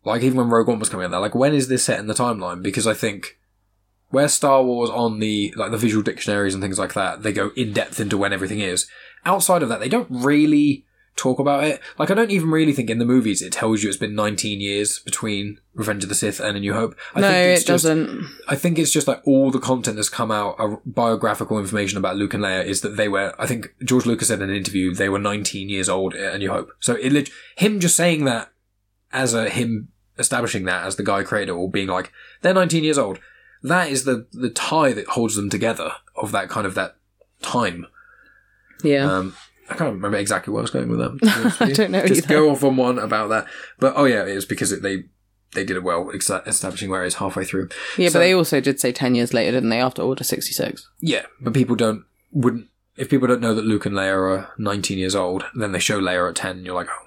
[0.08, 2.08] Like even when Rogue One was coming out, they're like, "When is this set in
[2.08, 3.38] the timeline?" Because I think
[4.10, 7.52] where Star Wars on the like the visual dictionaries and things like that, they go
[7.56, 8.88] in depth into when everything is.
[9.26, 10.86] Outside of that, they don't really
[11.18, 11.82] talk about it.
[11.98, 14.62] Like I don't even really think in the movies it tells you it's been 19
[14.62, 16.96] years between Revenge of the Sith and A New Hope.
[17.14, 18.26] I no, think it it's just, doesn't.
[18.48, 22.16] I think it's just like all the content that's come out, uh, biographical information about
[22.16, 24.94] Luke and Leia is that they were, I think George Lucas said in an interview,
[24.94, 26.70] they were 19 years old at A New Hope.
[26.80, 28.54] So it, him just saying that
[29.12, 29.90] as a, him
[30.20, 33.20] establishing that as the guy creator or being like, they're 19 years old.
[33.64, 36.96] That is the, the tie that holds them together of that kind of that
[37.42, 37.88] time.
[38.84, 39.12] Yeah.
[39.12, 39.36] Um,
[39.70, 41.10] I can't remember exactly where I was going with that.
[41.10, 42.34] to be honest with I don't know Just either.
[42.36, 43.48] go off on one about that.
[43.80, 45.06] But oh yeah, it was because it, they
[45.54, 47.70] they did it well, establishing where it is halfway through.
[47.98, 50.88] yeah, so- but they also did say 10 years later, didn't they, after Order 66?
[51.00, 54.98] Yeah, but people don't wouldn't if people don't know that Luke and Leia are 19
[54.98, 56.58] years old, then they show Leia at 10.
[56.58, 57.07] And you're like, oh,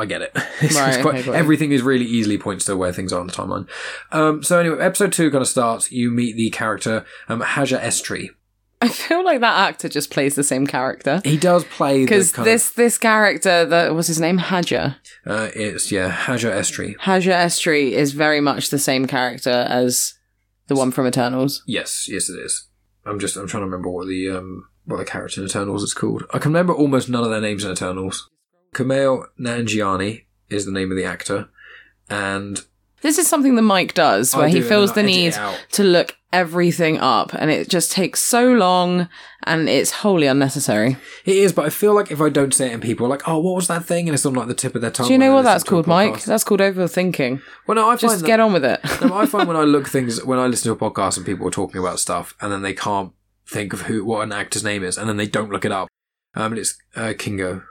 [0.00, 0.32] I get it.
[0.74, 3.68] Right, quite- okay, everything is really easily points to where things are on the timeline.
[4.12, 5.90] Um, so anyway, episode two kind of starts.
[5.90, 8.30] You meet the character um, Haja Estree.
[8.82, 11.20] I feel like that actor just plays the same character.
[11.24, 14.96] He does play Because this this character, that was his name, Haja.
[15.26, 16.96] Of, uh, it's yeah Haja Estree.
[17.00, 20.14] Haja Estree is very much the same character as
[20.68, 21.62] the one from Eternals.
[21.66, 22.68] Yes, yes, it is.
[23.04, 25.92] I'm just I'm trying to remember what the um what the character in Eternals is
[25.92, 26.24] called.
[26.32, 28.30] I can remember almost none of their names in Eternals.
[28.74, 31.48] Kumail Nanjiani is the name of the actor,
[32.08, 32.60] and
[33.02, 35.72] This is something that Mike does, where do, he feels the then I edit need
[35.72, 39.08] to look everything up, and it just takes so long,
[39.44, 40.96] and it's wholly unnecessary.
[41.24, 41.52] it is.
[41.52, 43.56] But I feel like if I don't say it, and people are like, "Oh, what
[43.56, 45.06] was that thing?" and it's on like the tip of their tongue.
[45.08, 46.22] Do you know what that's called, Mike?
[46.22, 47.42] That's called overthinking.
[47.66, 48.80] Well, no, I find Just that- get on with it.
[49.00, 51.46] No, I find when I look things when I listen to a podcast and people
[51.48, 53.12] are talking about stuff and then they can't
[53.46, 55.88] think of who what an actor's name is and then they don't look it up.
[56.34, 57.62] Um, it's uh, Kingo.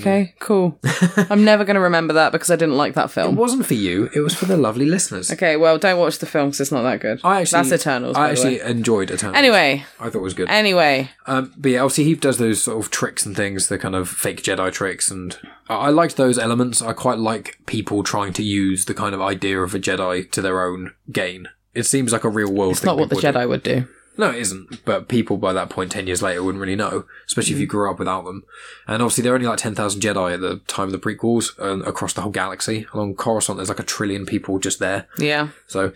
[0.00, 0.78] Okay, cool.
[1.30, 3.24] I'm never going to remember that because I didn't like that film.
[3.24, 3.36] It film.
[3.36, 4.10] wasn't for you.
[4.14, 5.30] It was for the lovely listeners.
[5.30, 7.20] Okay, well, don't watch the film because it's not that good.
[7.24, 8.16] I actually That's Eternals.
[8.16, 8.70] I by the actually way.
[8.70, 9.36] enjoyed Eternals.
[9.36, 10.48] Anyway, I thought it was good.
[10.48, 13.94] anyway, Um, but yeah, obviously he does those sort of tricks and things, the kind
[13.94, 16.82] of fake Jedi tricks, and I, I liked those elements.
[16.82, 20.42] I quite like people trying to use the kind of idea of a Jedi to
[20.42, 21.48] their own gain.
[21.72, 22.72] It seems like a real world.
[22.72, 23.38] it's thing not what the people do.
[23.38, 23.86] Jedi would do.
[24.16, 24.84] No, it isn't.
[24.84, 27.90] But people by that point, ten years later, wouldn't really know, especially if you grew
[27.90, 28.44] up without them.
[28.86, 31.58] And obviously, there are only like ten thousand Jedi at the time of the prequels,
[31.58, 32.86] and across the whole galaxy.
[32.92, 35.06] Along Coruscant, there's like a trillion people just there.
[35.18, 35.48] Yeah.
[35.66, 35.92] So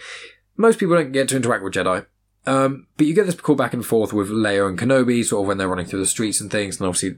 [0.56, 2.06] most people don't get to interact with Jedi.
[2.46, 5.48] Um, but you get this call back and forth with Leia and Kenobi, sort of
[5.48, 6.78] when they're running through the streets and things.
[6.78, 7.16] And obviously,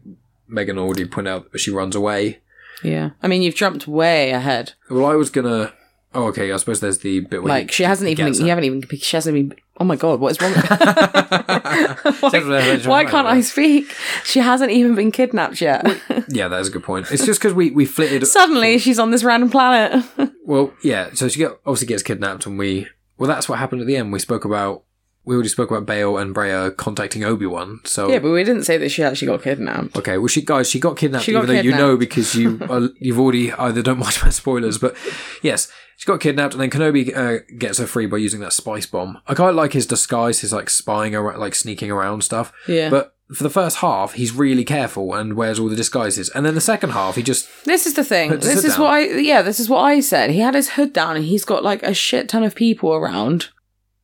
[0.48, 2.40] Megan already pointed out that she runs away.
[2.82, 3.10] Yeah.
[3.22, 4.74] I mean, you've jumped way ahead.
[4.90, 5.72] Well, I was gonna,
[6.14, 6.52] Oh, okay.
[6.52, 8.32] I suppose there's the bit where Like she hasn't he even.
[8.34, 8.82] You haven't even.
[8.98, 9.56] She hasn't even.
[9.78, 10.52] Oh my god, what is wrong?
[12.20, 13.94] why, Why why can't I speak?
[14.24, 15.84] She hasn't even been kidnapped yet.
[16.28, 17.10] Yeah, that is a good point.
[17.10, 18.26] It's just because we we flitted.
[18.26, 20.04] Suddenly, she's on this random planet.
[20.46, 21.10] Well, yeah.
[21.14, 22.86] So she get, obviously gets kidnapped, and we.
[23.18, 24.12] Well, that's what happened at the end.
[24.12, 24.84] We spoke about.
[25.26, 27.80] We already spoke about Bail and Breha contacting Obi Wan.
[27.84, 29.96] So yeah, but we didn't say that she actually got kidnapped.
[29.96, 31.24] Okay, well, she guys, she got kidnapped.
[31.24, 34.30] She got even though you know because you are, you've already either don't watch my
[34.30, 34.96] spoilers, but
[35.42, 38.86] yes, she got kidnapped, and then Kenobi uh, gets her free by using that spice
[38.86, 39.18] bomb.
[39.26, 42.52] I quite like his disguise, his like spying around, like sneaking around stuff.
[42.68, 42.90] Yeah.
[42.90, 46.54] But for the first half, he's really careful and wears all the disguises, and then
[46.54, 48.30] the second half, he just This is the thing.
[48.38, 48.82] This is down.
[48.82, 50.30] what I yeah, this is what I said.
[50.30, 53.48] He had his hood down and he's got like a shit ton of people around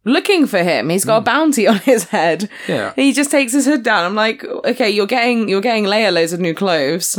[0.04, 0.88] looking for him.
[0.88, 2.48] He's got a bounty on his head.
[2.68, 2.92] yeah.
[2.94, 4.04] He just takes his hood down.
[4.04, 7.18] I'm like, okay, you're getting you're getting Leia loads of new clothes.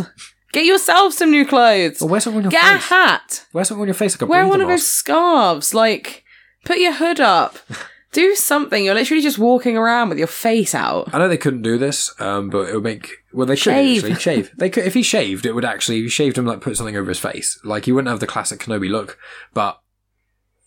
[0.51, 1.99] Get yourself some new clothes.
[1.99, 3.45] Well, wear something on your Get a hat.
[3.53, 5.73] Wear something on your face like a Wear one of those scarves.
[5.73, 6.23] Like,
[6.63, 7.57] put your hood up.
[8.11, 8.85] Do something.
[8.85, 11.09] You're literally just walking around with your face out.
[11.11, 14.13] I know they couldn't do this, um, but it would make well they could actually
[14.13, 14.51] shave.
[14.55, 16.95] They could if he shaved, it would actually if he shaved him like put something
[16.95, 17.59] over his face.
[17.63, 19.17] Like he wouldn't have the classic Kenobi look,
[19.55, 19.81] but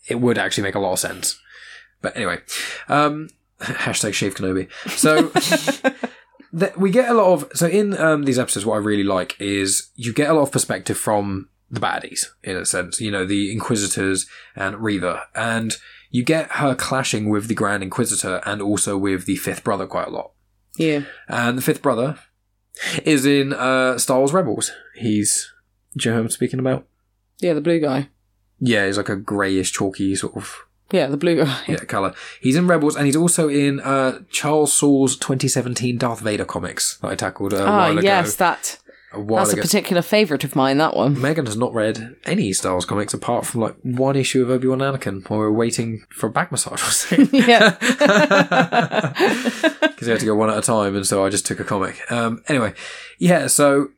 [0.09, 1.39] it would actually make a lot of sense.
[2.01, 2.39] But anyway,
[2.87, 3.29] um,
[3.59, 4.69] hashtag shave Kenobi.
[4.89, 5.29] So
[6.57, 8.65] th- we get a lot of so in um, these episodes.
[8.65, 12.55] What I really like is you get a lot of perspective from the baddies in
[12.55, 13.01] a sense.
[13.01, 15.75] You know the Inquisitors and Reva, and
[16.09, 20.07] you get her clashing with the Grand Inquisitor and also with the Fifth Brother quite
[20.07, 20.31] a lot.
[20.77, 21.01] Yeah.
[21.27, 22.17] And the fifth brother
[23.03, 24.71] is in uh, Star Wars Rebels.
[24.95, 25.51] He's.
[25.97, 26.85] Do you know who I'm speaking about?
[27.39, 28.09] Yeah, the blue guy.
[28.59, 30.55] Yeah, he's like a greyish, chalky sort of
[30.91, 31.59] Yeah, the blue guy.
[31.67, 32.13] yeah, colour.
[32.39, 37.09] He's in Rebels and he's also in uh, Charles Soule's 2017 Darth Vader comics that
[37.09, 38.77] I tackled uh, a Ah, while yes, that
[39.13, 40.77] A while that's a particular favourite of mine.
[40.77, 41.19] That one.
[41.21, 44.67] Megan has not read any Star Wars comics apart from like one issue of Obi
[44.67, 47.29] Wan Anakin while we were waiting for a back massage or something.
[47.47, 47.71] Yeah.
[49.81, 51.63] because I had to go one at a time, and so I just took a
[51.63, 52.09] comic.
[52.11, 52.73] Um, anyway,
[53.19, 53.89] yeah, so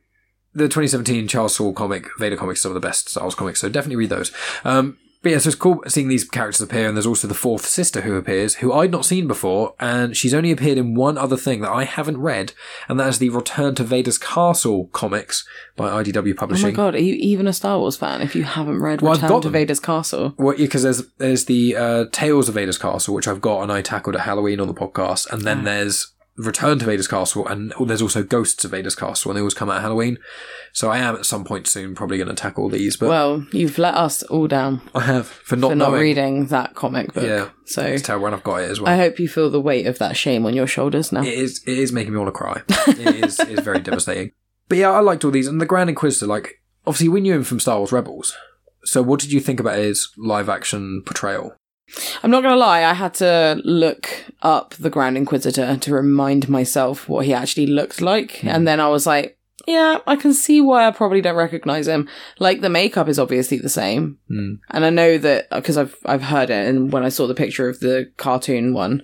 [0.54, 3.68] the 2017 Charles Soule comic, Vader comics, some of the best Star Wars comics, so
[3.68, 4.32] definitely read those.
[4.64, 7.66] Um, but yeah, so it's cool seeing these characters appear, and there's also the fourth
[7.66, 11.36] sister who appears, who I'd not seen before, and she's only appeared in one other
[11.36, 12.52] thing that I haven't read,
[12.88, 16.68] and that is the Return to Vader's Castle comics by IDW Publishing.
[16.68, 19.14] Oh my god, are you even a Star Wars fan if you haven't read Well,
[19.14, 19.52] Return to them.
[19.52, 20.34] Vader's Castle?
[20.38, 23.70] Well, yeah, because there's there's the uh, Tales of Vader's Castle, which I've got and
[23.70, 26.12] I tackled at Halloween on the podcast, and then there's
[26.44, 29.68] Return to Vader's Castle, and there's also Ghosts of Vader's Castle, and they always come
[29.70, 30.18] out at Halloween.
[30.72, 33.78] So I am at some point soon probably going to tackle these, but Well, you've
[33.78, 36.00] let us all down I have for not for not knowing.
[36.00, 37.24] reading that comic book.
[37.24, 38.92] Yeah, So it's terrible, and I've got it as well.
[38.92, 41.22] I hope you feel the weight of that shame on your shoulders now.
[41.22, 42.62] It is it is making me want to cry.
[42.88, 44.32] it is it is very devastating.
[44.68, 46.26] But yeah, I liked all these, and the Grand Inquisitor.
[46.26, 48.36] Like, obviously, we knew him from Star Wars Rebels.
[48.84, 51.54] So, what did you think about his live action portrayal?
[52.22, 54.08] I'm not gonna lie, I had to look
[54.42, 58.48] up the Grand Inquisitor to remind myself what he actually looked like, Hmm.
[58.48, 62.08] and then I was like, yeah, I can see why I probably don't recognize him.
[62.38, 64.54] Like the makeup is obviously the same, Hmm.
[64.70, 67.68] and I know that because I've I've heard it, and when I saw the picture
[67.68, 69.02] of the cartoon one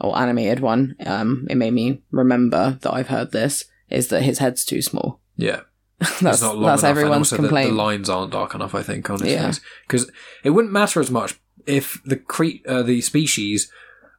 [0.00, 4.38] or animated one, um, it made me remember that I've heard this is that his
[4.38, 5.20] head's too small.
[5.36, 5.60] Yeah,
[6.00, 8.74] that's it's not long that's enough, and everyone's also the- The, lines aren't dark enough,
[8.74, 9.46] I think, on his Yeah.
[9.46, 10.10] face because
[10.44, 13.70] it wouldn't matter as much if the cre- uh, the species,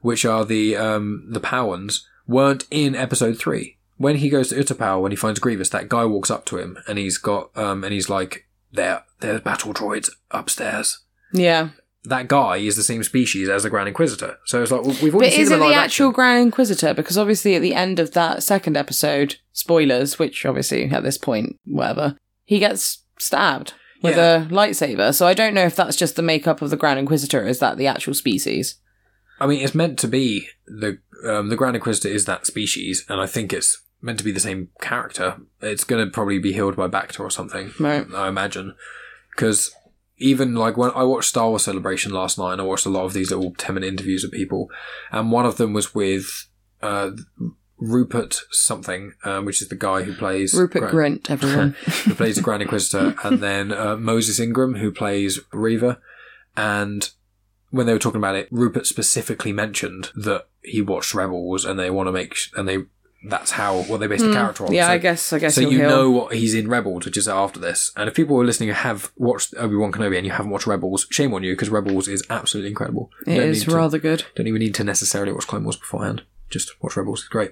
[0.01, 3.77] which are the um, the Pau'ans, weren't in Episode Three.
[3.97, 6.77] When he goes to Utapau, when he finds Grievous, that guy walks up to him
[6.88, 10.99] and he's got um, and he's like, "There, there's battle droids upstairs."
[11.33, 11.69] yeah,
[12.05, 15.13] That guy is the same species as the Grand Inquisitor, so it's like well, we've
[15.13, 16.13] already But seen is it the live actual action.
[16.13, 16.93] Grand Inquisitor?
[16.93, 21.57] Because obviously at the end of that second episode, spoilers, which obviously at this point,
[21.65, 24.43] whatever, he gets stabbed with Yeah.
[24.43, 25.13] a lightsaber.
[25.13, 27.45] So I don't know if that's just the makeup of the Grand Inquisitor.
[27.45, 28.75] Is that the actual species?
[29.39, 33.19] I mean, it's meant to be the um, the Grand Inquisitor is that species, and
[33.19, 35.35] I think it's meant to be the same character.
[35.62, 37.73] It's going to probably be healed by Bacta or something.
[37.79, 38.05] Right.
[38.15, 38.75] I imagine,
[39.35, 39.71] because
[40.17, 43.03] even like when I watched Star Wars Celebration last night, and I watched a lot
[43.05, 44.69] of these little ten minute interviews of people,
[45.12, 46.47] and one of them was with
[46.81, 47.12] uh,
[47.80, 51.70] Rupert something, um, which is the guy who plays Rupert Grand- Grint, everyone.
[52.06, 56.00] who plays the Grand Inquisitor, and then uh, Moses Ingram, who plays Reva.
[56.58, 57.10] And
[57.72, 61.89] when they were talking about it, Rupert specifically mentioned that he watched Rebels, and they
[61.89, 62.80] want to make, sh- and they
[63.28, 64.70] that's how what they based the character on.
[64.70, 64.76] Hmm.
[64.76, 65.34] yeah, So- I guess.
[65.34, 65.89] I guess So you heal.
[65.89, 67.92] know what he's in Rebels, which is after this.
[67.98, 70.68] And if people who are listening have watched Obi Wan Kenobi and you haven't watched
[70.68, 73.12] Rebels, shame on you because Rebels is absolutely incredible.
[73.28, 74.24] You it is need to- rather good.
[74.36, 76.22] don't even need to necessarily watch Clone Wars beforehand.
[76.49, 77.21] Just watch Rebels.
[77.21, 77.51] It's great.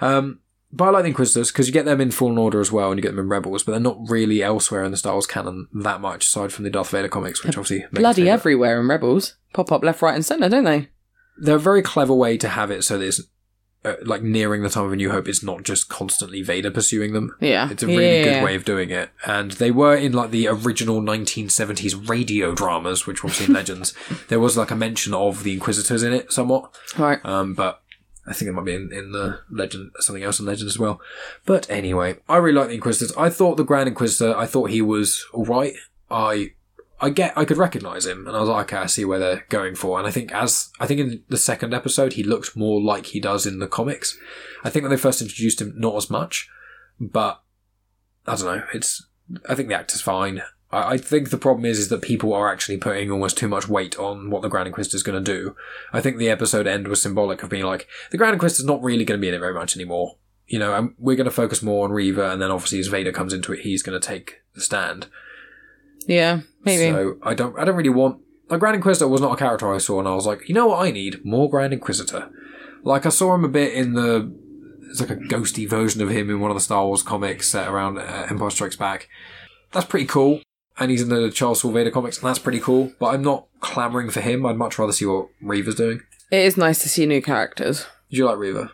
[0.00, 2.90] Um, but I like the Inquisitors because you get them in Fallen Order as well,
[2.90, 5.26] and you get them in Rebels, but they're not really elsewhere in the Star Wars
[5.26, 8.78] canon that much, aside from the Darth Vader comics, which obviously make us Bloody everywhere
[8.80, 9.36] in Rebels.
[9.54, 10.88] Pop up left, right, and centre, don't they?
[11.38, 13.22] They're a very clever way to have it so that it's
[13.84, 15.26] uh, like nearing the time of A New Hope.
[15.28, 17.34] It's not just constantly Vader pursuing them.
[17.40, 17.70] Yeah.
[17.70, 18.24] It's a really Yeah.
[18.40, 19.08] good way of doing it.
[19.24, 23.94] And they were in like the original 1970s radio dramas, which were obviously in Legends.
[24.28, 26.74] There was like a mention of the Inquisitors in it somewhat.
[26.98, 27.24] Right.
[27.24, 27.80] Um, but
[28.28, 31.00] I think it might be in, in the Legend, something else in Legend as well.
[31.46, 33.16] But anyway, I really like the Inquisitors.
[33.16, 35.74] I thought the Grand Inquisitor, I thought he was alright.
[36.10, 36.52] I,
[37.00, 39.46] I get, I could recognize him, and I was like, okay, I see where they're
[39.48, 39.98] going for.
[39.98, 43.20] And I think as, I think in the second episode, he looked more like he
[43.20, 44.18] does in the comics.
[44.62, 46.50] I think when they first introduced him, not as much,
[47.00, 47.42] but
[48.26, 48.62] I don't know.
[48.74, 49.06] It's,
[49.48, 50.42] I think the actor's fine.
[50.70, 53.68] I, I think the problem is, is that people are actually putting almost too much
[53.68, 55.56] weight on what the Grand Inquisitor is going to do.
[55.92, 59.04] I think the episode end was symbolic of being like, the Grand Inquisitor's not really
[59.04, 60.16] going to be in it very much anymore.
[60.46, 63.12] You know, and we're going to focus more on Reva, and then obviously as Vader
[63.12, 65.08] comes into it, he's going to take the stand.
[66.06, 66.90] Yeah, maybe.
[66.90, 68.22] So I don't, I don't really want.
[68.48, 70.68] Like Grand Inquisitor was not a character I saw, and I was like, you know
[70.68, 72.30] what, I need more Grand Inquisitor.
[72.82, 74.34] Like I saw him a bit in the,
[74.88, 77.68] it's like a ghosty version of him in one of the Star Wars comics set
[77.68, 79.10] around uh, Empire Strikes Back.
[79.72, 80.40] That's pretty cool,
[80.80, 82.92] and he's in the Charles Soule Vader comics, and that's pretty cool.
[82.98, 84.44] But I'm not clamoring for him.
[84.46, 86.00] I'd much rather see what Reva's doing.
[86.30, 87.86] it is nice to see new characters.
[88.10, 88.72] Do you like Reva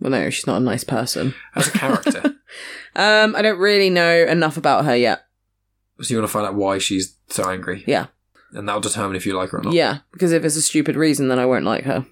[0.00, 1.34] Well, no, she's not a nice person.
[1.54, 2.22] as a character?
[2.96, 5.22] Um, I don't really know enough about her yet.
[6.00, 7.82] so you want to find out why she's so angry?
[7.88, 8.06] Yeah.
[8.52, 9.72] and that'll determine if you like her or not.
[9.74, 12.06] Yeah, because if it's a stupid reason, then I won't like her.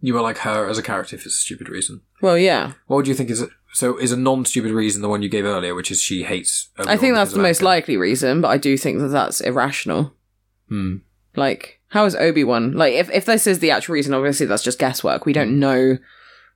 [0.00, 2.00] You won't like her as a character if it's a stupid reason.
[2.20, 2.72] Well, yeah.
[2.88, 3.50] What would you think is it?
[3.72, 6.70] So is a non-stupid reason the one you gave earlier, which is she hates.
[6.78, 7.64] I Obi-Wan think that's because the of most Anakin?
[7.64, 10.14] likely reason, but I do think that that's irrational.
[10.68, 10.96] Hmm.
[11.36, 12.72] Like, how is Obi Wan?
[12.72, 15.26] Like, if, if this is the actual reason, obviously that's just guesswork.
[15.26, 15.98] We don't know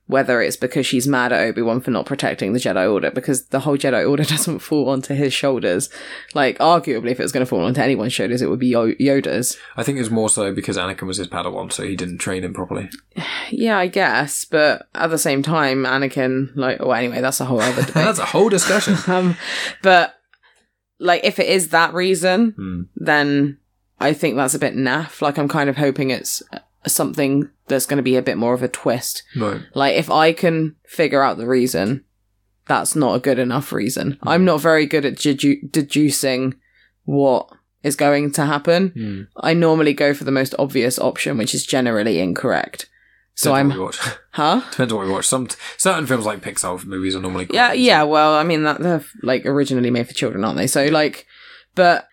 [0.07, 3.45] whether it's because she's mad at Obi Wan for not protecting the Jedi Order, because
[3.47, 5.89] the whole Jedi Order doesn't fall onto his shoulders.
[6.33, 9.57] Like, arguably, if it was going to fall onto anyone's shoulders, it would be Yoda's.
[9.77, 12.43] I think it was more so because Anakin was his Padawan, so he didn't train
[12.43, 12.89] him properly.
[13.49, 17.59] Yeah, I guess, but at the same time, Anakin, like, well, anyway, that's a whole
[17.61, 17.93] other debate.
[18.05, 18.95] that's a whole discussion.
[19.13, 19.37] um,
[19.83, 20.15] but
[20.97, 22.81] like, if it is that reason, Hmm.
[22.95, 23.57] then
[23.99, 25.21] I think that's a bit naff.
[25.21, 26.41] Like, I'm kind of hoping it's
[26.87, 29.23] something that's going to be a bit more of a twist.
[29.35, 29.61] Right.
[29.73, 32.03] Like, if I can figure out the reason,
[32.67, 34.17] that's not a good enough reason.
[34.23, 36.55] I'm not very good at dedu- deducing
[37.05, 37.49] what
[37.83, 38.89] is going to happen.
[38.89, 39.21] Hmm.
[39.45, 42.89] I normally go for the most obvious option, which is generally incorrect.
[43.35, 44.17] So Depends I'm, on what we watch.
[44.31, 44.61] huh?
[44.71, 45.27] Depends on what we watch.
[45.27, 47.83] Some certain films like Pixar movies are normally Yeah, easy.
[47.83, 48.03] yeah.
[48.03, 50.67] Well, I mean that they're like originally made for children, aren't they?
[50.67, 51.25] So like,
[51.75, 52.07] but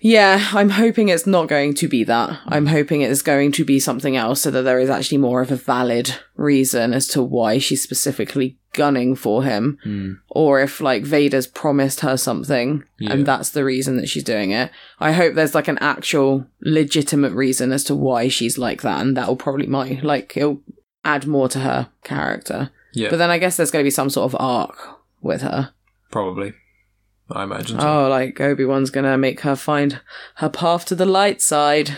[0.00, 2.40] yeah, I'm hoping it's not going to be that.
[2.46, 5.40] I'm hoping it is going to be something else, so that there is actually more
[5.42, 10.12] of a valid reason as to why she's specifically gunning for him, Hmm.
[10.30, 13.12] or if like Vader's promised her something Yeah.
[13.12, 14.70] and that's the reason that she's doing it.
[15.00, 19.16] I hope there's like an actual legitimate reason as to why she's like that, and
[19.16, 20.62] that'll probably might like it'll
[21.04, 22.70] add more to her character.
[22.94, 24.76] Yeah, But then I guess there's going to be some sort of arc
[25.20, 25.72] with her.
[26.10, 26.52] probably.
[27.32, 27.80] I imagine.
[27.80, 27.88] So.
[27.88, 30.00] Oh, like Obi Wan's to make her find
[30.36, 31.96] her path to the light side.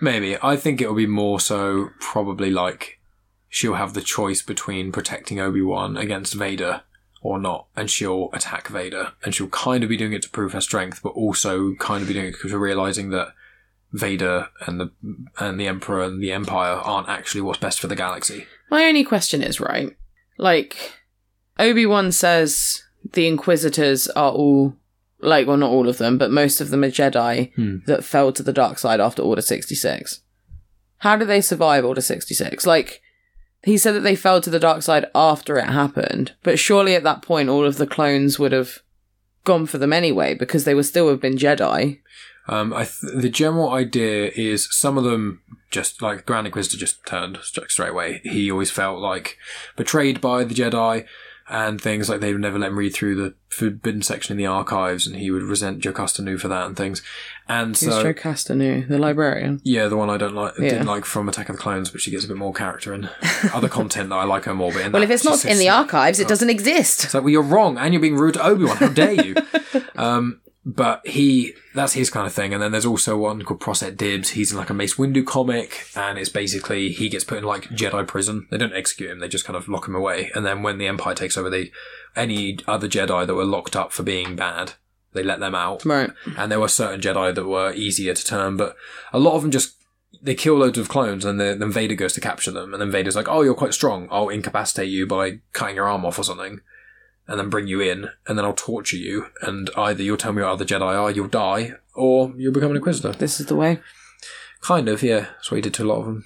[0.00, 0.36] Maybe.
[0.42, 3.00] I think it'll be more so probably like
[3.48, 6.82] she'll have the choice between protecting Obi Wan against Vader
[7.22, 10.52] or not, and she'll attack Vader, and she'll kind of be doing it to prove
[10.52, 13.28] her strength, but also kind of be doing it because we're realizing that
[13.92, 14.90] Vader and the
[15.38, 18.46] and the Emperor and the Empire aren't actually what's best for the galaxy.
[18.70, 19.96] My only question is right.
[20.38, 20.92] Like,
[21.58, 24.74] Obi Wan says the Inquisitors are all,
[25.20, 27.78] like, well, not all of them, but most of them are Jedi Hmm.
[27.86, 30.20] that fell to the dark side after Order 66.
[30.98, 32.66] How did they survive Order 66?
[32.66, 33.02] Like,
[33.64, 37.02] he said that they fell to the dark side after it happened, but surely at
[37.02, 38.78] that point all of the clones would have
[39.44, 42.00] gone for them anyway because they would still have been Jedi.
[42.48, 45.40] Um, I th- the general idea is some of them
[45.70, 48.20] just like Grand Inquisitor just turned straight away.
[48.22, 49.36] He always felt like
[49.76, 51.04] betrayed by the Jedi
[51.48, 54.46] and things like they would never let him read through the forbidden section in the
[54.46, 57.02] archives, and he would resent Jocasta Nu for that and things.
[57.48, 59.60] And Who's so, Jocasta Nu, the librarian?
[59.64, 60.70] yeah, the one I don't like, Yeah.
[60.70, 63.08] didn't like from Attack of the Clones, but she gets a bit more character and
[63.54, 64.72] other content that I like her more.
[64.72, 66.28] But in Well, if it's not in the archives, it Oh.
[66.28, 67.04] doesn't exist.
[67.04, 68.76] it's like, well, you're wrong, and you're being rude to Obi Wan.
[68.78, 69.34] How dare you?
[69.96, 72.52] um, but he, that's his kind of thing.
[72.52, 74.30] And then there's also one called Prosset Dibs.
[74.30, 77.64] He's in like a Mace Windu comic, and it's basically he gets put in like
[77.66, 78.48] Jedi prison.
[78.50, 80.32] They don't execute him; they just kind of lock him away.
[80.34, 81.70] And then when the Empire takes over, they
[82.16, 84.72] any other Jedi that were locked up for being bad,
[85.12, 85.84] they let them out.
[85.84, 86.10] Right.
[86.36, 88.74] And there were certain Jedi that were easier to turn, but
[89.12, 89.76] a lot of them just
[90.20, 92.90] they kill loads of clones, and the, then Vader goes to capture them, and then
[92.90, 94.08] Vader's like, "Oh, you're quite strong.
[94.10, 96.60] I'll incapacitate you by cutting your arm off or something."
[97.28, 100.42] And then bring you in, and then I'll torture you, and either you'll tell me
[100.42, 103.10] what other Jedi are, you'll die, or you'll become an Inquisitor.
[103.10, 103.80] This is the way.
[104.60, 105.26] Kind of, yeah.
[105.34, 106.24] That's what he did to a lot of them.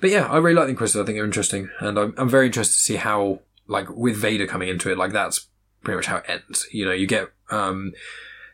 [0.00, 1.02] But yeah, I really like the Inquisitor.
[1.02, 4.46] I think they're interesting, and I'm, I'm very interested to see how, like, with Vader
[4.46, 5.48] coming into it, like that's
[5.82, 6.66] pretty much how it ends.
[6.72, 7.92] You know, you get um,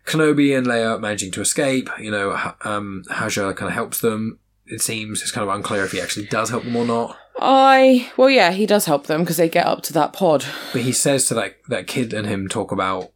[0.05, 1.89] Kenobi and Leia managing to escape.
[2.01, 4.41] You know, um, Haja kind of helps them.
[4.70, 7.16] It seems it's kind of unclear if he actually does help them or not.
[7.40, 10.44] I well, yeah, he does help them because they get up to that pod.
[10.72, 13.12] But he says to that that kid and him talk about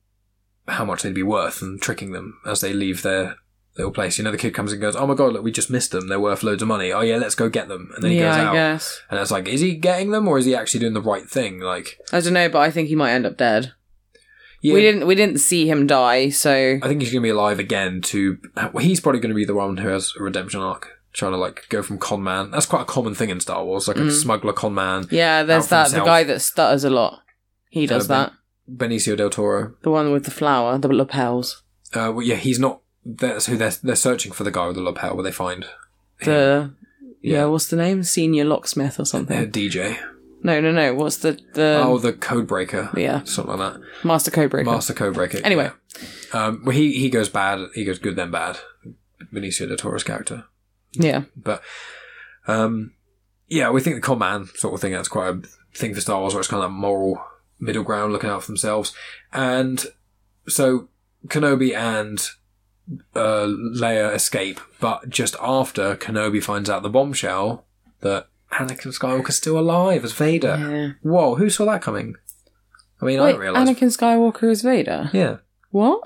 [0.69, 3.37] how much they'd be worth and tricking them as they leave their
[3.77, 4.19] little place.
[4.19, 6.09] You know, the kid comes and goes, "Oh my god, look, we just missed them.
[6.09, 6.93] They're worth loads of money.
[6.93, 9.03] Oh yeah, let's go get them." And then he yeah, goes I out, guess.
[9.11, 11.59] and it's like, is he getting them or is he actually doing the right thing?
[11.59, 13.73] Like, I don't know, but I think he might end up dead.
[14.61, 17.31] yeah, We didn't we didn't see him die, so I think he's going to be
[17.31, 18.03] alive again.
[18.03, 18.39] To
[18.73, 21.39] well, he's probably going to be the one who has a redemption arc, trying to
[21.39, 22.51] like go from con man.
[22.51, 25.07] That's quite a common thing in Star Wars, like a smuggler con man.
[25.11, 25.43] yeah.
[25.43, 27.21] There's that the guy that stutters a lot.
[27.71, 28.33] He does Uh, that.
[28.71, 29.75] Benicio del Toro.
[29.83, 31.63] The one with the flower, the lapels.
[31.95, 32.81] Uh, well, yeah, he's not.
[33.05, 35.15] That's who they're they're searching for the guy with the lapel.
[35.17, 35.67] Where they find
[36.21, 36.73] The
[37.21, 37.33] yeah.
[37.39, 37.45] Yeah.
[37.47, 38.03] what's the name?
[38.05, 39.51] Senior locksmith or uh, something.
[39.51, 39.99] DJ.
[40.45, 40.95] No, no, no.
[40.95, 42.91] What's the the oh, the code breaker.
[42.97, 43.81] yeah something like that.
[44.05, 44.65] master codebreaker?
[44.67, 45.39] Master code breaker.
[45.45, 45.71] Anyway.
[46.35, 46.47] yeah.
[46.47, 47.61] um, well, he he goes bad.
[47.75, 48.59] He goes good then bad.
[49.33, 50.45] Benicio del Toro's character.
[50.95, 51.63] Yeah, But
[52.47, 52.93] um,
[53.49, 55.43] yeah, we think the con man sort of thing that's quite a
[55.75, 57.23] thing for Star Wars, where it's kind of moral
[57.59, 58.95] middle ground, looking out for themselves.
[59.33, 59.85] And
[60.49, 60.89] so
[61.29, 62.19] Kenobi and
[63.15, 67.65] uh, Leia escape, but just after Kenobi finds out the bombshell
[68.01, 70.57] that Anakin Skywalker's still alive as Vader.
[70.59, 70.93] yeah.
[71.11, 72.17] Whoa, who saw that coming?
[73.01, 73.69] I mean, I Wait, didn't realize.
[73.69, 75.11] Anakin Skywalker is Vader.
[75.13, 75.39] Yeah.
[75.71, 76.03] What?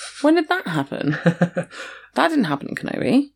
[0.22, 1.18] when did that happen?
[2.14, 3.31] That didn't happen in Kenobi.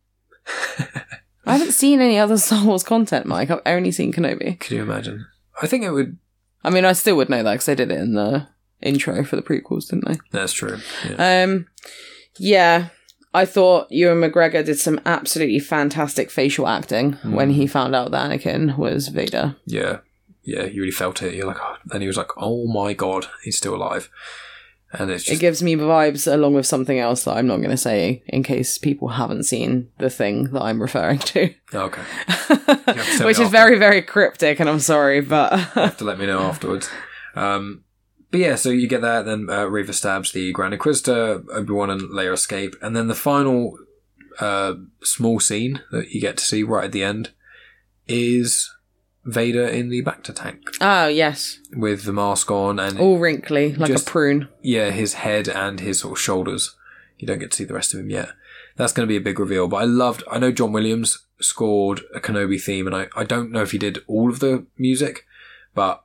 [1.45, 3.49] I haven't seen any other Star Wars content, Mike.
[3.49, 4.59] I've only seen Kenobi.
[4.59, 5.25] Could you imagine?
[5.61, 6.17] I think it would.
[6.63, 8.47] I mean, I still would know that because they did it in the
[8.81, 10.17] intro for the prequels, didn't they?
[10.31, 10.79] That's true.
[11.09, 11.43] Yeah.
[11.43, 11.67] Um,
[12.37, 12.89] yeah,
[13.33, 17.33] I thought Ewan McGregor did some absolutely fantastic facial acting Hmm.
[17.33, 19.55] when he found out that Anakin was Vader.
[19.65, 19.99] Yeah,
[20.43, 21.33] yeah, you really felt it.
[21.33, 21.75] You're like, oh.
[21.91, 24.09] and he was like, "Oh my god, he's still alive,"
[24.93, 27.77] and it's It gives me vibes along with something else that I'm not going to
[27.77, 32.01] say in case people haven't seen the thing that I'm referring to, oh, okay.
[33.19, 36.39] me which is very, very cryptic, and I'm sorry, but have to let me know
[36.41, 36.89] afterwards.
[37.35, 37.83] Um,
[38.31, 39.25] but yeah, so you get that.
[39.25, 41.43] Then uh, Reva stabs the Grand Inquisitor.
[41.53, 43.77] Obi Wan and Leia escape, and then the final
[44.39, 44.73] uh,
[45.03, 47.31] small scene that you get to see right at the end
[48.07, 48.73] is
[49.27, 53.91] Vader in the Bacta tank oh yes, with the mask on and all wrinkly like
[53.91, 54.47] Just- a prune.
[54.61, 56.75] yeah, his head and his sort of shoulders.
[57.17, 58.29] You don't get to see the rest of him yet.
[58.75, 59.67] That's going to be a big reveal.
[59.67, 60.23] But I loved.
[60.31, 63.79] I know John Williams scored a Kenobi theme, and I, I don't know if he
[63.79, 65.25] did all of the music,
[65.73, 66.03] but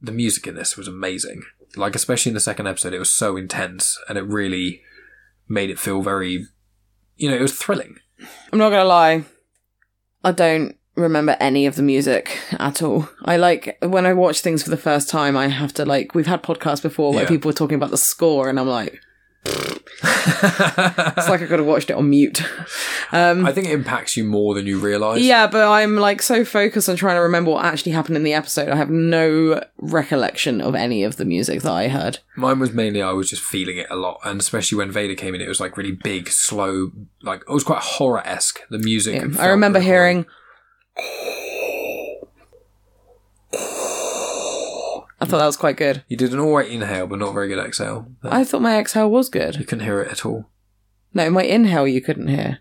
[0.00, 1.42] the music in this was amazing.
[1.76, 4.80] Like especially in the second episode, it was so intense, and it really
[5.48, 6.46] made it feel very,
[7.16, 7.96] you know, it was thrilling.
[8.52, 9.24] I'm not gonna lie,
[10.22, 13.08] I don't remember any of the music at all.
[13.24, 16.26] I like when I watch things for the first time, I have to like we've
[16.26, 17.28] had podcasts before where Yeah.
[17.28, 19.00] people were talking about the score, and I'm like,
[19.46, 22.42] it's like I could have watched it on mute.
[23.12, 25.22] Um, I think it impacts you more than you realise.
[25.22, 28.32] yeah, but I'm like so focused on trying to remember what actually happened in the
[28.34, 28.68] episode.
[28.68, 32.18] I have no recollection of any of the music that I heard.
[32.36, 35.34] Mine was mainly I was just feeling it a lot, and especially when Vader came
[35.34, 36.90] in, it was like really big, slow,
[37.22, 38.60] like it was quite horror esque.
[38.70, 39.14] The music.
[39.14, 39.28] Yeah.
[39.42, 40.22] I remember hearing.
[40.22, 40.28] horror.
[45.20, 46.04] I thought that was quite good.
[46.08, 48.08] You did an alright inhale, but not very good exhale.
[48.22, 49.54] I thought my exhale was good.
[49.54, 49.68] You good.
[49.68, 50.50] couldn't hear it at all.
[51.14, 52.58] No, my inhale you couldn't hear.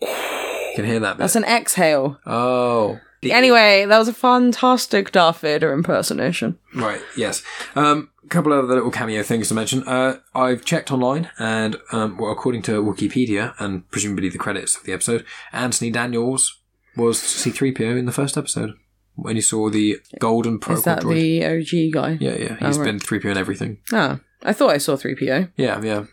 [0.00, 1.18] You can hear that bit.
[1.18, 2.18] That's an exhale.
[2.26, 3.00] oh.
[3.22, 6.58] The- Anyway, that was a fantastic Darth Vader impersonation.
[6.74, 7.42] Right, yes.
[7.76, 9.82] Um, a couple of other little cameo things to mention.
[9.86, 14.84] Uh, I've checked online, and um, well, according to Wikipedia, and presumably the credits of
[14.84, 16.59] the episode, Anthony Daniels
[16.96, 18.74] was C3PO in the first episode.
[19.16, 21.14] When you saw the golden Is protocol that droid.
[21.14, 22.18] the OG guy?
[22.20, 22.56] Yeah, yeah.
[22.66, 22.86] He's Oh, right.
[22.86, 23.78] been 3PO in everything.
[23.92, 25.50] Ah, I thought I saw 3PO.
[25.56, 26.04] Yeah, yeah.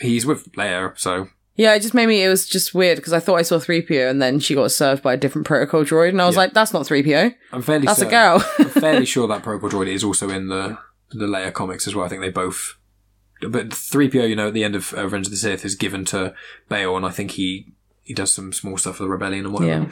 [0.00, 3.20] He's with Leia, so Yeah, it just made me, it was just weird because I
[3.20, 6.22] thought I saw 3PO and then she got served by a different protocol droid and
[6.22, 7.34] I was like, that's not 3PO.
[7.52, 8.44] I'm fairly That's a certain, girl.
[8.58, 10.78] I'm fairly sure that protocol droid is also in the
[11.10, 12.04] the Leia comics as well.
[12.06, 12.74] I think they both.
[13.42, 16.04] But 3PO, you know, at the end of uh, Revenge of the Sith, is given
[16.06, 16.34] to
[16.68, 17.74] Bail, and I think he
[18.04, 19.90] he does some small stuff for the rebellion and whatever.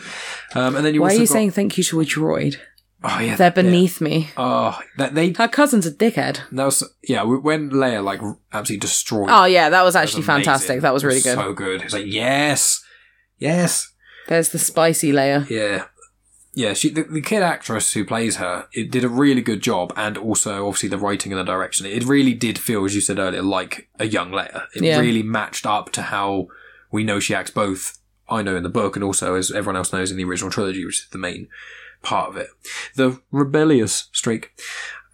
[0.55, 2.57] Um, and then you Why are you got- saying thank you to a droid?
[3.05, 3.51] Oh yeah, They're yeah.
[3.51, 4.31] beneath me.
[4.37, 6.39] Oh, that they Her cousin's a dickhead.
[6.53, 7.25] that was yeah.
[7.25, 8.21] When Leia like
[8.53, 9.29] absolutely destroyed.
[9.29, 10.83] Oh, yeah, that was that actually fantastic.
[10.83, 11.35] That was really good.
[11.35, 11.83] So good.
[11.83, 12.81] It's like yes,
[13.39, 13.93] yes.
[14.29, 15.51] There's the spicy Leia.
[15.51, 15.87] Yeah.
[16.55, 19.93] Yeah, she the, the kid actress who plays her, it did a really good job,
[19.97, 21.87] and also obviously the writing and the direction.
[21.87, 24.67] It really did feel, as you said earlier, like a young Leia.
[24.77, 25.01] It Yeah.
[25.01, 26.49] really matched up to how
[26.93, 27.99] we know she acts both.
[28.33, 30.85] I know in the book, and also as everyone else knows in the original trilogy,
[30.85, 31.49] which is the main
[32.03, 32.49] part of it.
[32.97, 34.51] The rebellious streak.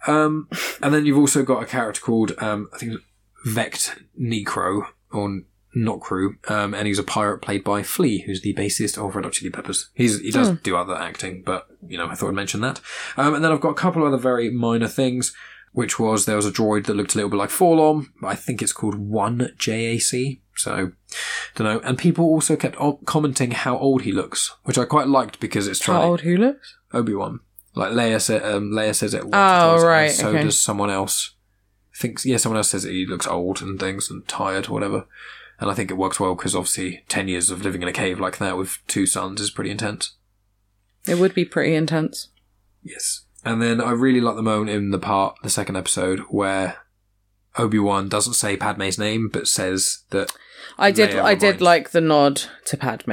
[0.07, 0.47] Um,
[0.81, 3.01] and then you've also got a character called um, I think
[3.45, 5.41] Vect Necro or
[5.75, 9.33] Nokru, um, and he's a pirate played by Flea, who's the bassist of Red Hot
[9.33, 9.89] Chili Peppers.
[9.93, 12.81] He's, he does do other acting, but you know I thought I'd mention that.
[13.17, 15.33] Um, and then I've got a couple of other very minor things,
[15.73, 18.13] which was there was a droid that looked a little bit like 4-LOM.
[18.23, 20.39] I think it's called One JAC.
[20.59, 20.91] So,
[21.55, 21.79] don't know.
[21.87, 25.67] And people also kept o- commenting how old he looks, which I quite liked because
[25.67, 26.75] it's trying How old who looks?
[26.93, 27.39] Obi Wan.
[27.75, 29.23] Like Leia said, um, Leia says it.
[29.23, 30.43] Once Oh, twice, and right, So okay.
[30.43, 31.35] does someone else.
[31.95, 35.05] Thinks yeah, someone else says he looks old and things and tired or whatever.
[35.59, 38.19] And I think it works well because obviously ten years of living in a cave
[38.19, 40.15] like that with two suns is pretty intense.
[41.07, 42.29] It would be pretty intense.
[42.83, 43.21] Yes.
[43.45, 46.77] And then I really like the moment in the part, the second episode, where
[47.57, 50.33] Obi Wan doesn't say Padme's name but says that.
[50.79, 51.15] I did.
[51.15, 53.11] I did reminds- like the nod to Padme.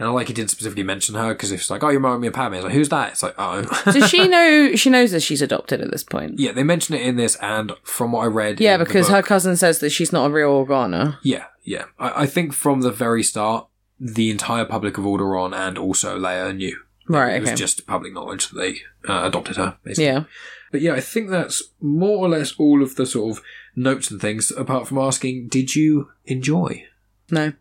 [0.00, 2.28] And I like he didn't specifically mention her because it's like, oh, you remind me
[2.28, 2.54] of Padme.
[2.54, 3.10] It's like, who's that?
[3.12, 3.62] It's like, oh.
[3.84, 4.76] Does she know?
[4.76, 6.38] She knows that she's adopted at this point.
[6.38, 9.22] yeah, they mention it in this, and from what I read, Yeah, because book- her
[9.22, 11.18] cousin says that she's not a real Organa.
[11.24, 11.86] Yeah, yeah.
[11.98, 13.66] I, I think from the very start,
[13.98, 16.78] the entire public of Alderaan and also Leia knew.
[17.08, 17.34] Right.
[17.36, 18.80] It was just public knowledge that they
[19.12, 20.04] uh, adopted her, basically.
[20.04, 20.24] Yeah.
[20.70, 23.42] But yeah, I think that's more or less all of the sort of
[23.74, 26.84] notes and things, apart from asking, did you enjoy?
[27.30, 27.52] No,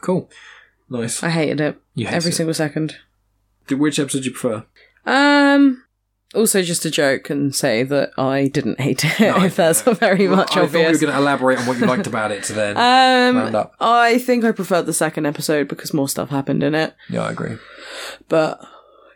[0.00, 0.30] Cool.
[0.88, 1.22] Nice.
[1.22, 2.34] I hated it You hate every it.
[2.34, 2.96] single second.
[3.66, 4.64] Did- Which episode do you prefer?
[5.04, 5.82] Um.
[6.34, 9.20] Also, just a joke and say that I didn't hate it.
[9.20, 11.78] No, if that's very Well, much I thought we were going to elaborate on what
[11.78, 12.74] you liked about it to then.
[12.76, 13.74] round Um, up.
[13.80, 16.94] I think I preferred the second episode because more stuff happened in it.
[17.08, 17.56] yeah, I agree.
[18.28, 18.60] But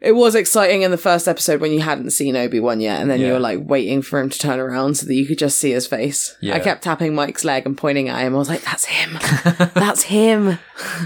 [0.00, 3.10] it was exciting in the first episode when you hadn't seen Obi Wan yet, and
[3.10, 5.58] then you were like waiting for him to turn around so that you could just
[5.58, 6.36] see his face.
[6.40, 6.54] Yeah.
[6.54, 8.34] I kept tapping Mike's leg and pointing at him.
[8.34, 9.18] I was like, "That's him.
[9.74, 10.58] That's him.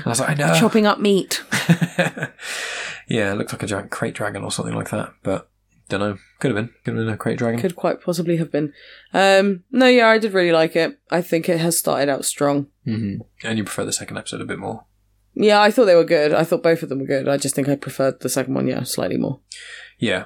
[0.05, 0.55] I was like, I know.
[0.55, 1.42] Chopping up meat."
[3.09, 5.51] yeah, it looked like a giant krayt dragon or something like that, but
[5.88, 6.18] don't know.
[6.38, 6.74] Could have been.
[6.84, 7.61] Could have been a krayt dragon.
[7.61, 8.72] Could quite possibly have been.
[9.12, 10.99] Um, no, yeah, I did really like it.
[11.11, 12.68] I think it has started out strong.
[12.84, 14.84] hmm And you prefer the second episode a bit more.
[15.35, 16.32] Yeah, I thought they were good.
[16.32, 17.28] I thought both of them were good.
[17.28, 19.41] I just think I preferred the second one, yeah, slightly more.
[19.99, 20.24] Yeah.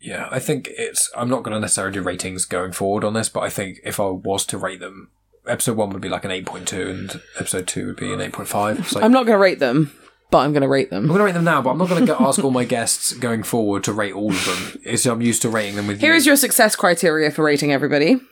[0.00, 1.10] Yeah, I think it's.
[1.16, 3.98] I'm not going to necessarily do ratings going forward on this, but I think if
[3.98, 5.10] I was to rate them,
[5.46, 8.84] episode one would be like an 8.2 and episode two would be an 8.5.
[8.84, 9.90] So I'm not going to rate them,
[10.30, 11.02] but I'm going to rate them.
[11.02, 13.12] I'm going to rate them now, but I'm not going to ask all my guests
[13.14, 14.80] going forward to rate all of them.
[14.84, 16.16] It's, I'm used to rating them with Here you.
[16.16, 18.20] is your success criteria for rating everybody.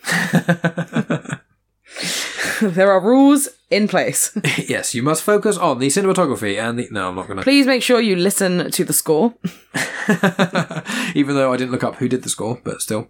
[2.75, 4.37] there are rules in place.
[4.69, 6.89] yes, you must focus on the cinematography and the.
[6.91, 7.43] No, I'm not going to.
[7.43, 9.35] Please make sure you listen to the score.
[11.15, 13.09] Even though I didn't look up who did the score, but still.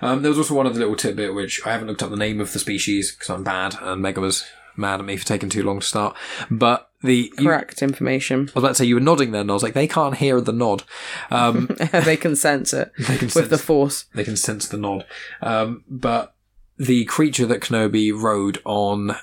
[0.00, 2.40] Um, there was also one other little tidbit which I haven't looked up the name
[2.40, 4.44] of the species because I'm bad, and Mega was
[4.76, 6.16] mad at me for taking too long to start.
[6.50, 8.40] But the you- Correct information.
[8.40, 10.16] I was about to say you were nodding then, and I was like, they can't
[10.16, 10.84] hear the nod.
[11.30, 14.04] Um, they can sense it they can with sense, the force.
[14.14, 15.04] they can sense the nod.
[15.42, 16.34] Um, but
[16.78, 19.16] the creature that Kenobi rode on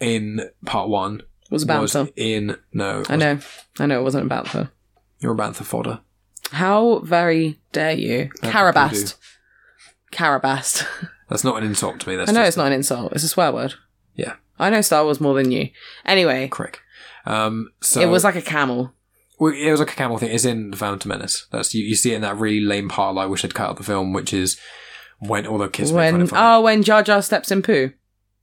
[0.00, 2.12] in part one Was was Bantha.
[2.16, 3.04] in no.
[3.08, 3.38] I know.
[3.78, 4.70] I know it wasn't about her.
[5.20, 6.00] You're a bantha fodder.
[6.52, 8.30] How very dare you?
[8.42, 9.14] That's Karabast.
[10.12, 10.86] Karabast.
[11.28, 12.16] That's not an insult to me.
[12.16, 13.12] That's I know it's not an insult.
[13.12, 13.74] It's a swear word.
[14.14, 14.34] Yeah.
[14.58, 15.70] I know Star Wars more than you.
[16.04, 16.80] Anyway, Crick.
[17.26, 18.92] Um, so it was like a camel.
[19.38, 20.30] Well, it was like a camel thing.
[20.30, 21.46] It's in the Phantom Menace.
[21.50, 23.16] That's you, you see it in that really lame part.
[23.18, 24.58] I wish I'd cut out the film, which is
[25.18, 27.92] when all the kids fun When oh, when Jar Jar steps in poo.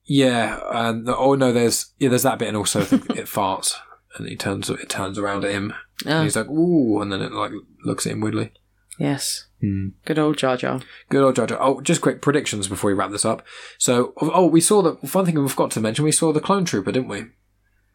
[0.05, 2.87] yeah, and oh no, there's yeah, there's that bit, and also it
[3.27, 3.75] farts,
[4.17, 5.73] and he turns it turns around at him,
[6.05, 7.51] and Ah, he's like ooh, and then it like
[7.85, 8.51] looks at him weirdly.
[8.99, 9.89] yes, Hmm.
[10.05, 10.81] good old Jar Jar.
[11.09, 11.57] Good old Jar Jar.
[11.61, 13.45] Oh, just quick predictions before we wrap this up.
[13.77, 16.03] So, oh, we saw the one thing we forgot to mention.
[16.05, 17.23] We saw the clone trooper, didn't we?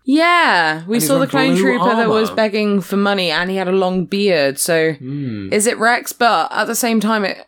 [0.04, 3.68] Yeah, we And saw the clone trooper that was begging for money, and he had
[3.68, 4.58] a long beard.
[4.58, 5.52] So, Hmm.
[5.52, 6.12] is it Rex?
[6.14, 7.46] But at the same time, it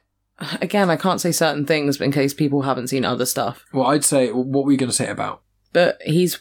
[0.61, 3.64] again, I can't say certain things in case people haven't seen other stuff.
[3.72, 5.43] Well, I'd say what were you going to say about?
[5.72, 6.38] But he's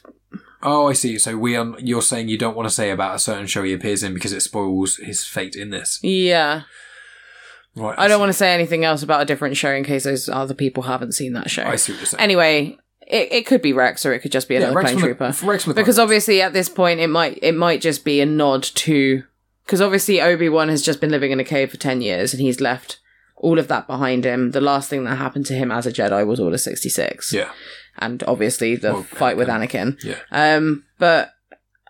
[0.62, 1.18] Oh, I see.
[1.20, 3.74] So we are, you're saying you don't want to say about a certain show he
[3.74, 6.00] appears in because it spoils his fate in this.
[6.04, 6.64] yeah.
[7.76, 7.97] Right.
[7.97, 10.56] I don't want to say anything else about a different show in case those other
[10.56, 11.64] people haven't seen that show.
[11.64, 12.22] I see what you're saying.
[12.22, 12.78] Anyway,
[13.08, 15.34] it, it could be Rex or it could just be another from the- trooper.
[15.43, 19.24] Rex because obviously at this point it might it might just be a nod to
[19.66, 22.41] because obviously Obi Wan has just been living in a cave for ten years and
[22.41, 23.00] he's left
[23.40, 24.52] all of that behind him.
[24.52, 27.50] The last thing that happened to him as a Jedi was Order sixty six, Yeah.
[27.98, 29.98] and obviously the Well, fight with Anakin.
[30.04, 30.20] Yeah.
[30.32, 31.32] Um, but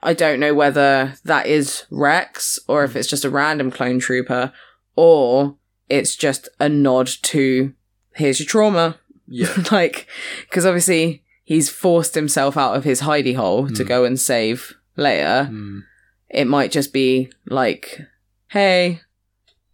[0.02, 4.54] I don't know whether that is Rex or if it's just a random clone trooper
[4.96, 5.58] or
[5.90, 7.74] it's just a nod to
[8.16, 8.98] here's your trauma.
[9.28, 9.54] Yeah.
[9.72, 10.08] like,
[10.50, 13.88] because obviously he's forced himself out of his hidey hole to Mm.
[13.88, 15.50] go and save Leia.
[15.50, 15.82] Mm.
[16.30, 18.00] It might just be like,
[18.50, 19.02] hey,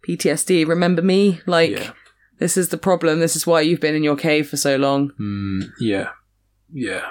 [0.06, 1.40] PTSD, remember me?
[1.46, 1.90] Like, yeah.
[2.38, 3.20] this is the problem.
[3.20, 5.10] This is why you've been in your cave for so long.
[5.20, 6.10] Mm, yeah,
[6.72, 7.06] yeah,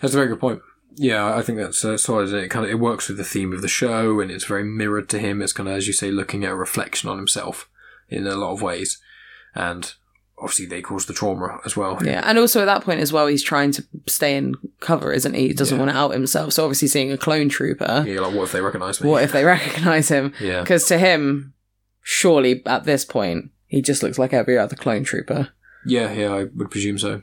[0.00, 0.60] that's a very good point.
[0.94, 2.32] Yeah, I think that's uh, solid.
[2.34, 5.08] It kind of it works with the theme of the show, and it's very mirrored
[5.10, 5.40] to him.
[5.40, 7.68] It's kind of, as you say, looking at a reflection on himself
[8.08, 9.00] in a lot of ways,
[9.54, 9.94] and
[10.38, 11.98] obviously they cause the trauma as well.
[12.04, 15.32] Yeah, and also at that point as well, he's trying to stay in cover, isn't
[15.34, 15.48] he?
[15.48, 15.84] He doesn't Yeah.
[15.84, 16.52] want to out himself.
[16.52, 19.08] So obviously, seeing a clone trooper, Yeah, like what if they recognise me?
[19.08, 20.34] what if they recognize him?
[20.40, 21.54] Yeah, Because to him,
[22.02, 25.50] surely at this point, he just looks like every other clone trooper.
[25.86, 26.32] yeah, yeah.
[26.32, 27.22] I would presume so.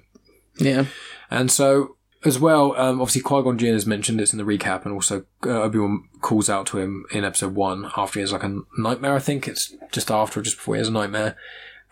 [0.59, 0.86] Yeah,
[1.32, 4.84] And so, as well, um, obviously Qui Gon Jinn has mentioned it's in the recap,
[4.84, 8.34] and also uh, Obi Wan calls out to him in episode one after he has
[8.34, 9.13] like a nightmare.
[9.13, 11.38] I think it's just after, or just before he has a nightmare.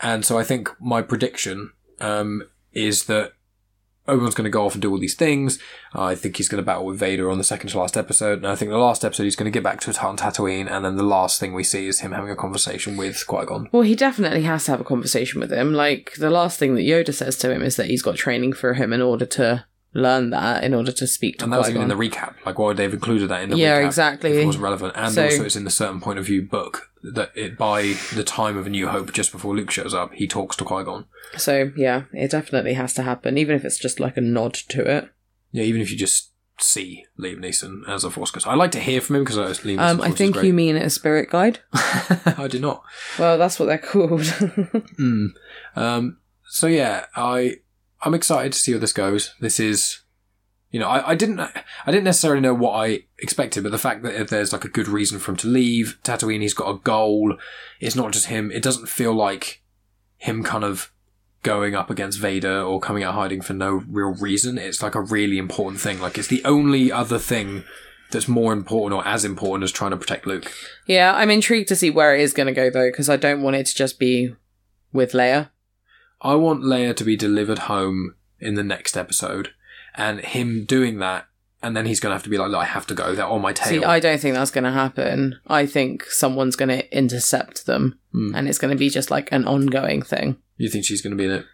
[0.01, 1.71] And so, I think my prediction
[2.01, 3.33] um, is that
[4.07, 5.59] Obi Wan's going to go off and do all these things.
[5.93, 8.47] I think he's going to battle with Vader on the second to last episode, and
[8.47, 11.03] I think the last episode he's going to get back to Tatooine, and then the
[11.03, 13.69] last thing we see is him having a conversation with Qui Gon.
[13.71, 15.73] well, he definitely has to have a conversation with him.
[15.73, 18.73] Like the last thing that Yoda says to him is that he's got training for
[18.73, 19.65] him in order to
[19.97, 22.35] learn that, in order to speak to And that was even in the recap.
[22.45, 23.85] Like, why would they have included that in the Yeah, recap?
[23.85, 24.31] exactly.
[24.31, 24.93] If it wasn't relevant.
[24.95, 28.23] And So- also, it's in the certain point of view book that it by the
[28.23, 31.05] time of A New Hope, just before Luke shows up, he talks to Qui Gon.
[31.37, 34.81] So yeah, it definitely has to happen, even if it's just like a nod to
[34.89, 35.09] it.
[35.51, 38.47] Yeah, even if you just see Liam Neeson as a Force ghost.
[38.47, 39.79] I like to hear from him because Liam Neeson.
[39.79, 41.59] Um, I think you mean a spirit guide.
[41.73, 42.83] I do not.
[43.19, 44.21] Well, that's what they're called.
[44.99, 45.27] Mm.
[45.75, 46.17] Um,
[46.49, 47.57] so yeah, I
[48.03, 49.33] I'm excited to see where this goes.
[49.39, 50.01] This is,
[50.71, 51.51] you know, I, I didn't I
[51.87, 54.87] didn't necessarily know what I expected, but the fact that if there's like a good
[54.87, 57.37] reason for him to leave Tatooine, he's got a goal.
[57.79, 58.51] It's not just him.
[58.51, 59.61] It doesn't feel like
[60.17, 60.91] him kind of
[61.43, 64.57] going up against Vader or coming out hiding for no real reason.
[64.57, 65.99] It's like a really important thing.
[65.99, 67.63] Like it's the only other thing
[68.11, 70.51] that's more important or as important as trying to protect Luke.
[70.85, 73.41] yeah, I'm intrigued to see where it is going to go though, because I don't
[73.41, 74.35] want it to just be
[74.93, 75.49] with Leia.
[76.21, 79.49] I want Leia to be delivered home in the next episode,
[79.95, 81.27] and him doing that,
[81.61, 83.13] and then he's going to have to be like, I have to go.
[83.15, 83.81] They're on my tail.
[83.81, 85.39] See, I don't think that's going to happen.
[85.47, 88.35] I think someone's going to intercept them, Hmm.
[88.35, 90.37] and it's going to be just like an ongoing thing.
[90.57, 91.45] You think she's going to be in it?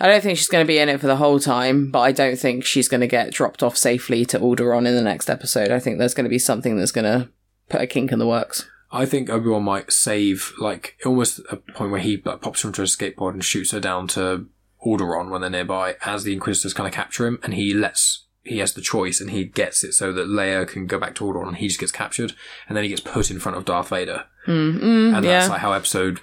[0.00, 2.12] I don't think she's going to be in it for the whole time, but I
[2.12, 5.70] don't think she's going to get dropped off safely to Alderaan in the next episode.
[5.72, 7.28] I think there's going to be something that's going to
[7.68, 8.64] put a kink in the works.
[8.90, 12.68] I think Obi Wan might save, like, almost a point where he like, pops her
[12.68, 14.46] into a skateboard and shoots her down to
[14.84, 18.24] Alderaan when they're nearby as the Inquisitors kind of capture him, and he lets.
[18.44, 21.24] He has the choice, and he gets it so that Leia can go back to
[21.24, 22.32] Alderaan, and he just gets captured,
[22.66, 25.40] and then he gets put in front of Darth Vader, Mm, mm, and yeah.
[25.40, 26.20] that's like how episode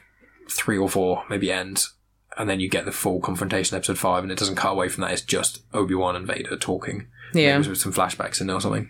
[0.49, 1.93] three or four maybe ends.
[2.37, 5.01] And then you get the full confrontation, episode five, and it doesn't cut away from
[5.03, 5.11] that.
[5.11, 7.07] It's just Obi Wan and Vader talking.
[7.33, 7.57] yeah.
[7.57, 8.89] Maybe with some flashbacks in there or something.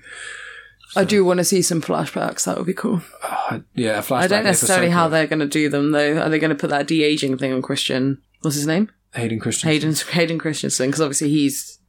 [0.95, 2.45] I do want to see some flashbacks.
[2.45, 3.01] That would be cool.
[3.23, 4.21] Uh, yeah, a flashback.
[4.21, 6.17] I don't necessarily how they're going to do them though.
[6.21, 8.21] Are they going to put that de aging thing on Christian?
[8.41, 8.91] What's his name?
[9.13, 10.87] Hayden Christensen Hayden Hayden Christensen.
[10.89, 11.79] Because obviously he's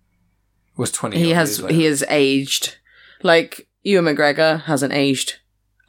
[0.76, 1.18] was twenty.
[1.18, 2.76] he has he has aged.
[3.22, 5.36] Like Ewan McGregor hasn't aged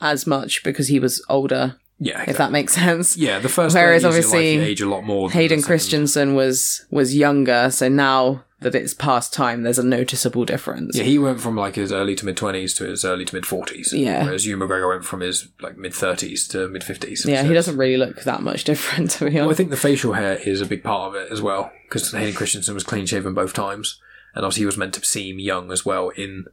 [0.02, 1.78] as much because he was older.
[2.00, 3.18] yeah, If that makes sense.
[3.18, 3.40] yeah.
[3.40, 5.30] The first Whereas 30 years of your life, obviously age a lot more.
[5.32, 5.62] Hayden.
[5.62, 10.98] Christensen was was younger, so now that it's past time, there's a noticeable difference.
[10.98, 13.46] Yeah, he went from like his early to mid twenties to his early to mid
[13.46, 13.94] forties.
[13.94, 14.26] Yeah.
[14.26, 17.26] Whereas Ewan McGregor went from his like mid thirties to mid fifties.
[17.26, 20.14] Yeah, he doesn't really look that much different to be Well, I think the facial
[20.14, 23.34] hair is a big part of it as well because Hayden Christensen was clean shaven
[23.34, 24.00] both times,
[24.34, 26.46] and obviously he was meant to seem young as well in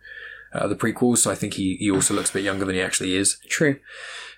[0.53, 1.19] uh, the prequels.
[1.19, 3.39] So I think he he also looks a bit younger than he actually is.
[3.49, 3.79] True.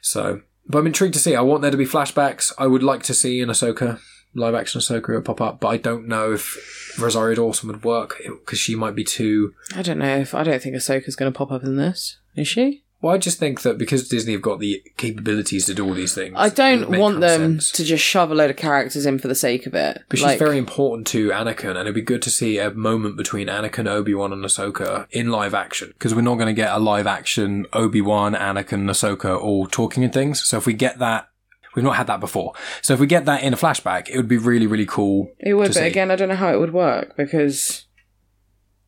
[0.00, 1.34] So, but I'm intrigued to see.
[1.34, 2.52] I want there to be flashbacks.
[2.58, 3.98] I would like to see an Ahsoka
[4.36, 8.20] live action Ahsoka would pop up, but I don't know if Rosario Dawson would work
[8.24, 9.54] because she might be too.
[9.74, 12.18] I don't know if I don't think Ahsoka's going to pop up in this.
[12.34, 12.82] Is she?
[13.02, 16.14] Well, I just think that because Disney have got the capabilities to do all these
[16.14, 17.70] things, I don't want them sense.
[17.72, 20.02] to just shove a load of characters in for the sake of it.
[20.08, 23.48] But she's very important to Anakin, and it'd be good to see a moment between
[23.48, 25.88] Anakin, Obi Wan, and Ahsoka in live action.
[25.88, 29.66] Because we're not going to get a live action Obi Wan, Anakin, and Ahsoka all
[29.66, 30.42] talking and things.
[30.44, 31.28] So if we get that,
[31.76, 32.54] we've not had that before.
[32.82, 35.30] So if we get that in a flashback, it would be really, really cool.
[35.38, 35.86] It would, but see.
[35.86, 37.84] again, I don't know how it would work because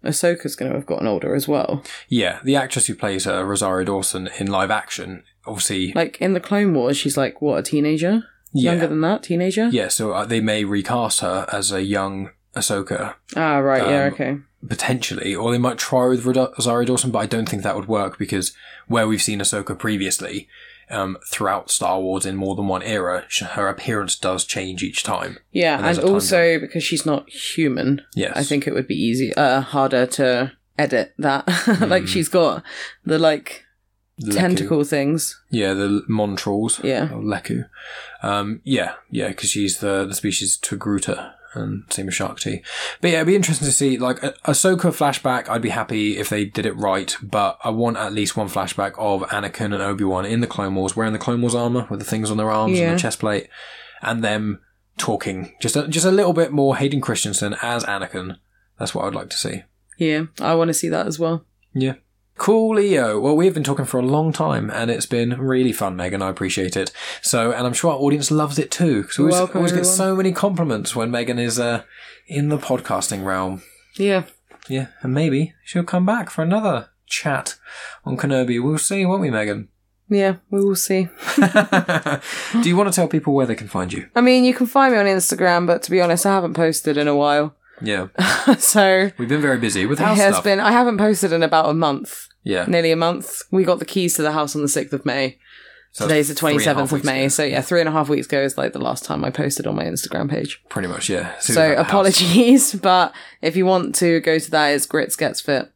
[0.05, 1.83] Ahsoka's going to have gotten older as well.
[2.09, 6.41] Yeah, the actress who plays uh, Rosario Dawson in live action, obviously, Like in the
[6.41, 8.23] Clone Wars, she's like what a teenager,
[8.53, 9.69] yeah, younger than that, teenager.
[9.69, 9.89] yeah.
[9.89, 13.83] So uh, they may recast her as a young Ahsoka Ah, right.
[13.87, 14.05] yeah.
[14.07, 14.39] Um, Okay.
[14.67, 18.19] potentially, or they might try with Rosario Dawson, but I don't think that would work
[18.19, 18.53] because
[18.87, 20.49] where we've seen Ahsoka previously,
[20.91, 25.39] um, throughout Star Wars in more than one era, her appearance does change each time.
[25.53, 28.33] Yeah, And and, also because she's not human, Yes.
[28.37, 31.47] I think it would be easy, uh, harder to edit that.
[31.81, 32.09] like Mm.
[32.09, 32.63] she's got
[33.05, 33.65] the like
[34.21, 34.35] Leku.
[34.35, 35.41] tentacle things.
[35.51, 36.83] Yeah, the Montrals.
[36.83, 37.09] Yeah.
[37.09, 37.69] Leku.
[38.23, 42.63] Um, yeah, yeah, because she's the, the species Togruta and same with Shaak Ti.
[43.01, 46.29] But yeah, it'd be interesting to see, like, a Ahsoka flashback, I'd be happy if
[46.29, 50.25] they did it right, but I want at least one flashback of Anakin and Obi-Wan
[50.25, 52.79] in the Clone Wars, wearing the Clone Wars armor with the things on their arms
[52.79, 52.91] Yeah.
[52.91, 53.49] and the chest plate,
[54.03, 54.61] and them
[54.97, 55.53] talking.
[55.61, 58.37] Just a, just a little bit more Hayden Christensen as Anakin.
[58.79, 59.63] That's what I'd like to see.
[59.99, 61.45] Yeah, I want to see that as well.
[61.75, 61.95] Yeah.
[62.39, 63.21] Coolio.
[63.21, 66.23] Well, we've been talking for a long time, and it's been really fun, Megan.
[66.23, 66.93] I appreciate it.
[67.21, 69.03] So, and I'm sure our audience loves it too.
[69.03, 69.97] Because we always, welcome, always get everyone.
[69.97, 71.83] so many compliments when Megan is uh,
[72.27, 73.63] in the podcasting realm.
[73.97, 74.25] Yeah.
[74.69, 77.57] Yeah, and maybe she'll come back for another chat
[78.05, 78.63] on Kenobi.
[78.63, 79.69] We'll see, won't we, Megan?
[80.11, 81.09] Yeah, we will see.
[81.37, 84.09] Do you want to tell people where they can find you?
[84.15, 86.97] I mean, you can find me on Instagram, but to be honest, I haven't posted
[86.97, 87.55] in a while.
[87.81, 88.09] Yeah,
[88.59, 90.45] so we've been very busy with it house has stuff.
[90.45, 90.61] been.
[90.61, 93.43] I haven't posted in about a month, yeah, nearly a month.
[93.53, 95.39] We got the keys to the house on the sixth of May.
[95.93, 97.21] So Today's the that's twenty three and a half seventh of May.
[97.23, 97.29] ago.
[97.29, 99.67] So yeah, three and a half weeks ago is like the last time I posted
[99.67, 100.63] on my Instagram page.
[100.69, 101.09] pretty much.
[101.09, 101.33] Yeah.
[101.39, 101.91] As as So we had the house.
[101.91, 105.71] apologies, but if you want to go to that, it's Grits Gets Fit.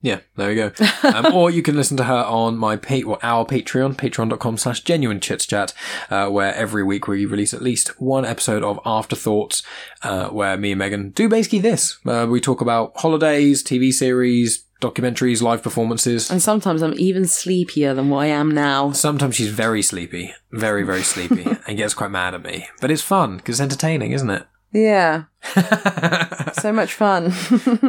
[0.00, 0.70] Yeah, there we go.
[1.04, 4.80] Um, or you can listen to her on my pa- well, our Patreon, patreon.com slash
[4.82, 5.72] genuine chits chat,
[6.10, 9.62] uh, where every week we release at least one episode of Afterthoughts,
[10.02, 11.98] uh, where me and Megan do basically this.
[12.06, 16.30] Uh, we talk about holidays, TV series, documentaries, live performances.
[16.30, 18.92] And sometimes I'm even sleepier than what I am now.
[18.92, 22.68] Sometimes she's very sleepy, very, very sleepy, and gets quite mad at me.
[22.80, 24.46] But it's fun, because it's entertaining, isn't it?
[24.72, 25.24] Yeah,
[26.54, 27.32] so much fun.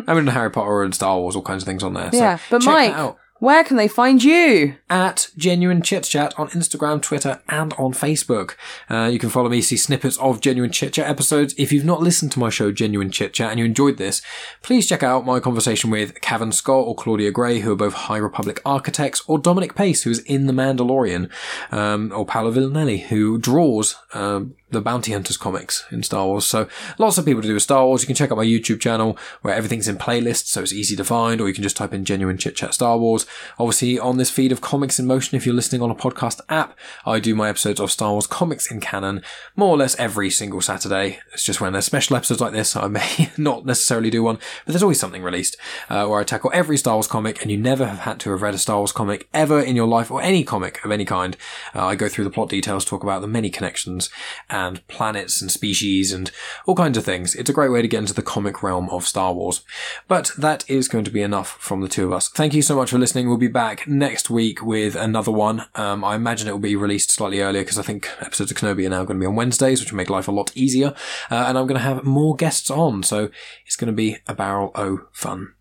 [0.08, 2.12] I mean, Harry Potter and Star Wars, all kinds of things on there.
[2.12, 3.18] so yeah, but check that Mike, out.
[3.40, 4.76] Where can they find you?
[4.90, 8.56] at Genuine Chit Chat on Instagram, Twitter, and on Facebook.
[8.90, 11.56] Uh, you can follow me, see snippets of Genuine Chit Chat episodes.
[11.58, 14.22] If you've not listened to my show, Genuine Chit Chat, and you enjoyed this,
[14.62, 18.18] please check out my conversation with Cavan Scott or Claudia Gray, who are both High
[18.18, 21.32] Republic architects, or Dominic Pace, who is in The Mandalorian,
[21.72, 26.46] um, or Paolo Villanelli, who draws um, the Bounty Hunters comics in Star Wars.
[26.46, 26.68] So
[27.00, 28.02] lots of people to do with Star Wars.
[28.02, 31.04] You can check out my YouTube channel where everything's in playlists, so it's easy to
[31.04, 33.26] find, or you can just type in genuine chit chat Star Wars.
[33.58, 36.78] Obviously, on this feed of Comics in Motion, if you're listening on a podcast app,
[37.06, 39.24] I do my episodes of Star Wars comics in canon
[39.56, 41.20] more or less every single Saturday.
[41.34, 44.74] It's just when there's special episodes like this, I may not necessarily do one, but
[44.74, 45.56] there's always something released
[45.90, 48.42] uh, where I tackle every Star Wars comic, and you never have had to have
[48.42, 51.38] read a Star Wars comic ever in your life, or any comic of any kind.
[51.74, 54.10] Uh, I go through the plot details, talk about the many connections
[54.50, 56.32] and planets and species and
[56.66, 57.36] all kinds of things.
[57.36, 59.64] It's a great way to get into the comic realm of Star Wars.
[60.08, 62.30] But that is going to be enough from the two of us.
[62.30, 63.28] Thank you so much for listening.
[63.28, 65.66] We'll be back next week with another one.
[65.76, 68.86] Um, I imagine it will be released slightly earlier because I think episodes of Kenobi
[68.86, 70.94] are now going to be on Wednesdays, which will make life a lot easier.
[71.30, 73.30] Uh, and I'm going to have more guests on, so
[73.66, 75.54] it's going to be a barrel o fun.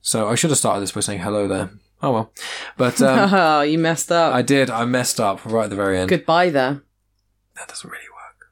[0.00, 1.70] So I should have started this by saying hello there.
[2.02, 2.32] Oh well.
[2.76, 4.34] But um, you messed up.
[4.34, 4.70] I did.
[4.70, 6.08] I messed up right at the very end.
[6.08, 6.82] Goodbye there.
[7.56, 8.09] That doesn't really work.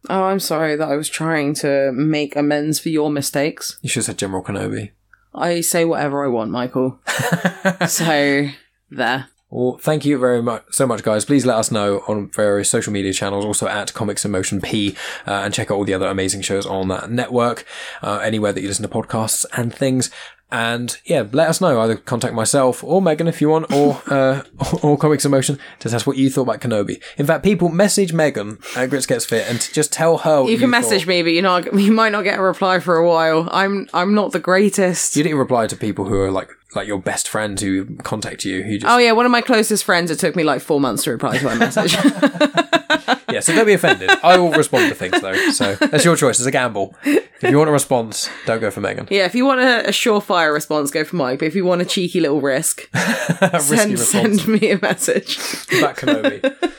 [0.08, 3.78] Oh, I'm sorry that I was trying to make amends for your mistakes.
[3.82, 4.92] You should have said General Kenobi.
[5.34, 6.98] I say whatever I want, Michael.
[7.86, 8.48] so,
[8.90, 9.28] there.
[9.50, 11.24] Well, thank you very much, so much, guys.
[11.24, 14.94] Please let us know on various social media channels, also at Comics in Motion P,
[15.26, 17.64] uh, and check out all the other amazing shows on that network,
[18.02, 20.10] uh, anywhere that you listen to podcasts and things.
[20.50, 21.78] And yeah, let us know.
[21.80, 24.42] Either contact myself or Megan if you want, or uh,
[24.82, 27.02] or Comics in Motion to tell us what you thought about Kenobi.
[27.18, 30.42] In fact, people message Megan at Grits Gets Fit and just tell her.
[30.42, 30.82] What You can thought.
[30.82, 31.72] message me, but you're not.
[31.74, 33.48] You might not get a reply for a while.
[33.52, 33.88] I'm.
[33.92, 35.16] I'm not the greatest.
[35.16, 38.62] You didn't reply to people who are like like your best friends who contact you.
[38.62, 40.10] Who just Oh yeah, one of my closest friends.
[40.10, 41.94] It took me like four months to reply to my message.
[43.38, 44.10] Yeah, so don't be offended.
[44.22, 45.50] I will respond to things though.
[45.50, 46.38] So that's your choice.
[46.40, 46.94] It's a gamble.
[47.04, 49.06] If you want a response, don't go for Megan.
[49.10, 51.38] yeah, if you want a, a surefire response, go for Mike.
[51.38, 52.88] But if you want a cheeky little risk,
[53.60, 55.36] send send me a message.
[55.80, 56.74] Back Kenobi.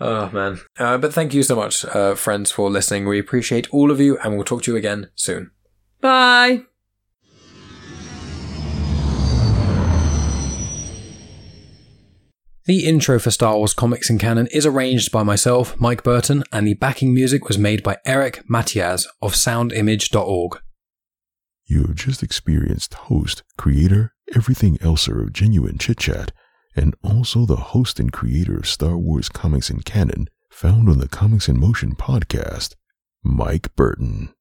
[0.00, 0.60] Oh man.
[0.78, 3.06] Uh, but thank you so much, uh, friends, for listening.
[3.08, 5.50] We appreciate all of you, and we'll talk to you again soon.
[6.00, 6.67] Bye.
[12.68, 16.66] The intro for Star Wars Comics in Canon is arranged by myself, Mike Burton, and
[16.66, 20.60] the backing music was made by Eric Matyas of soundimage.org.
[21.64, 26.30] You have just experienced host, creator, everything elser of Genuine Chit Chat,
[26.76, 31.08] and also the host and creator of Star Wars Comics in Canon, found on the
[31.08, 32.74] Comics in Motion podcast,
[33.24, 34.34] Mike Burton.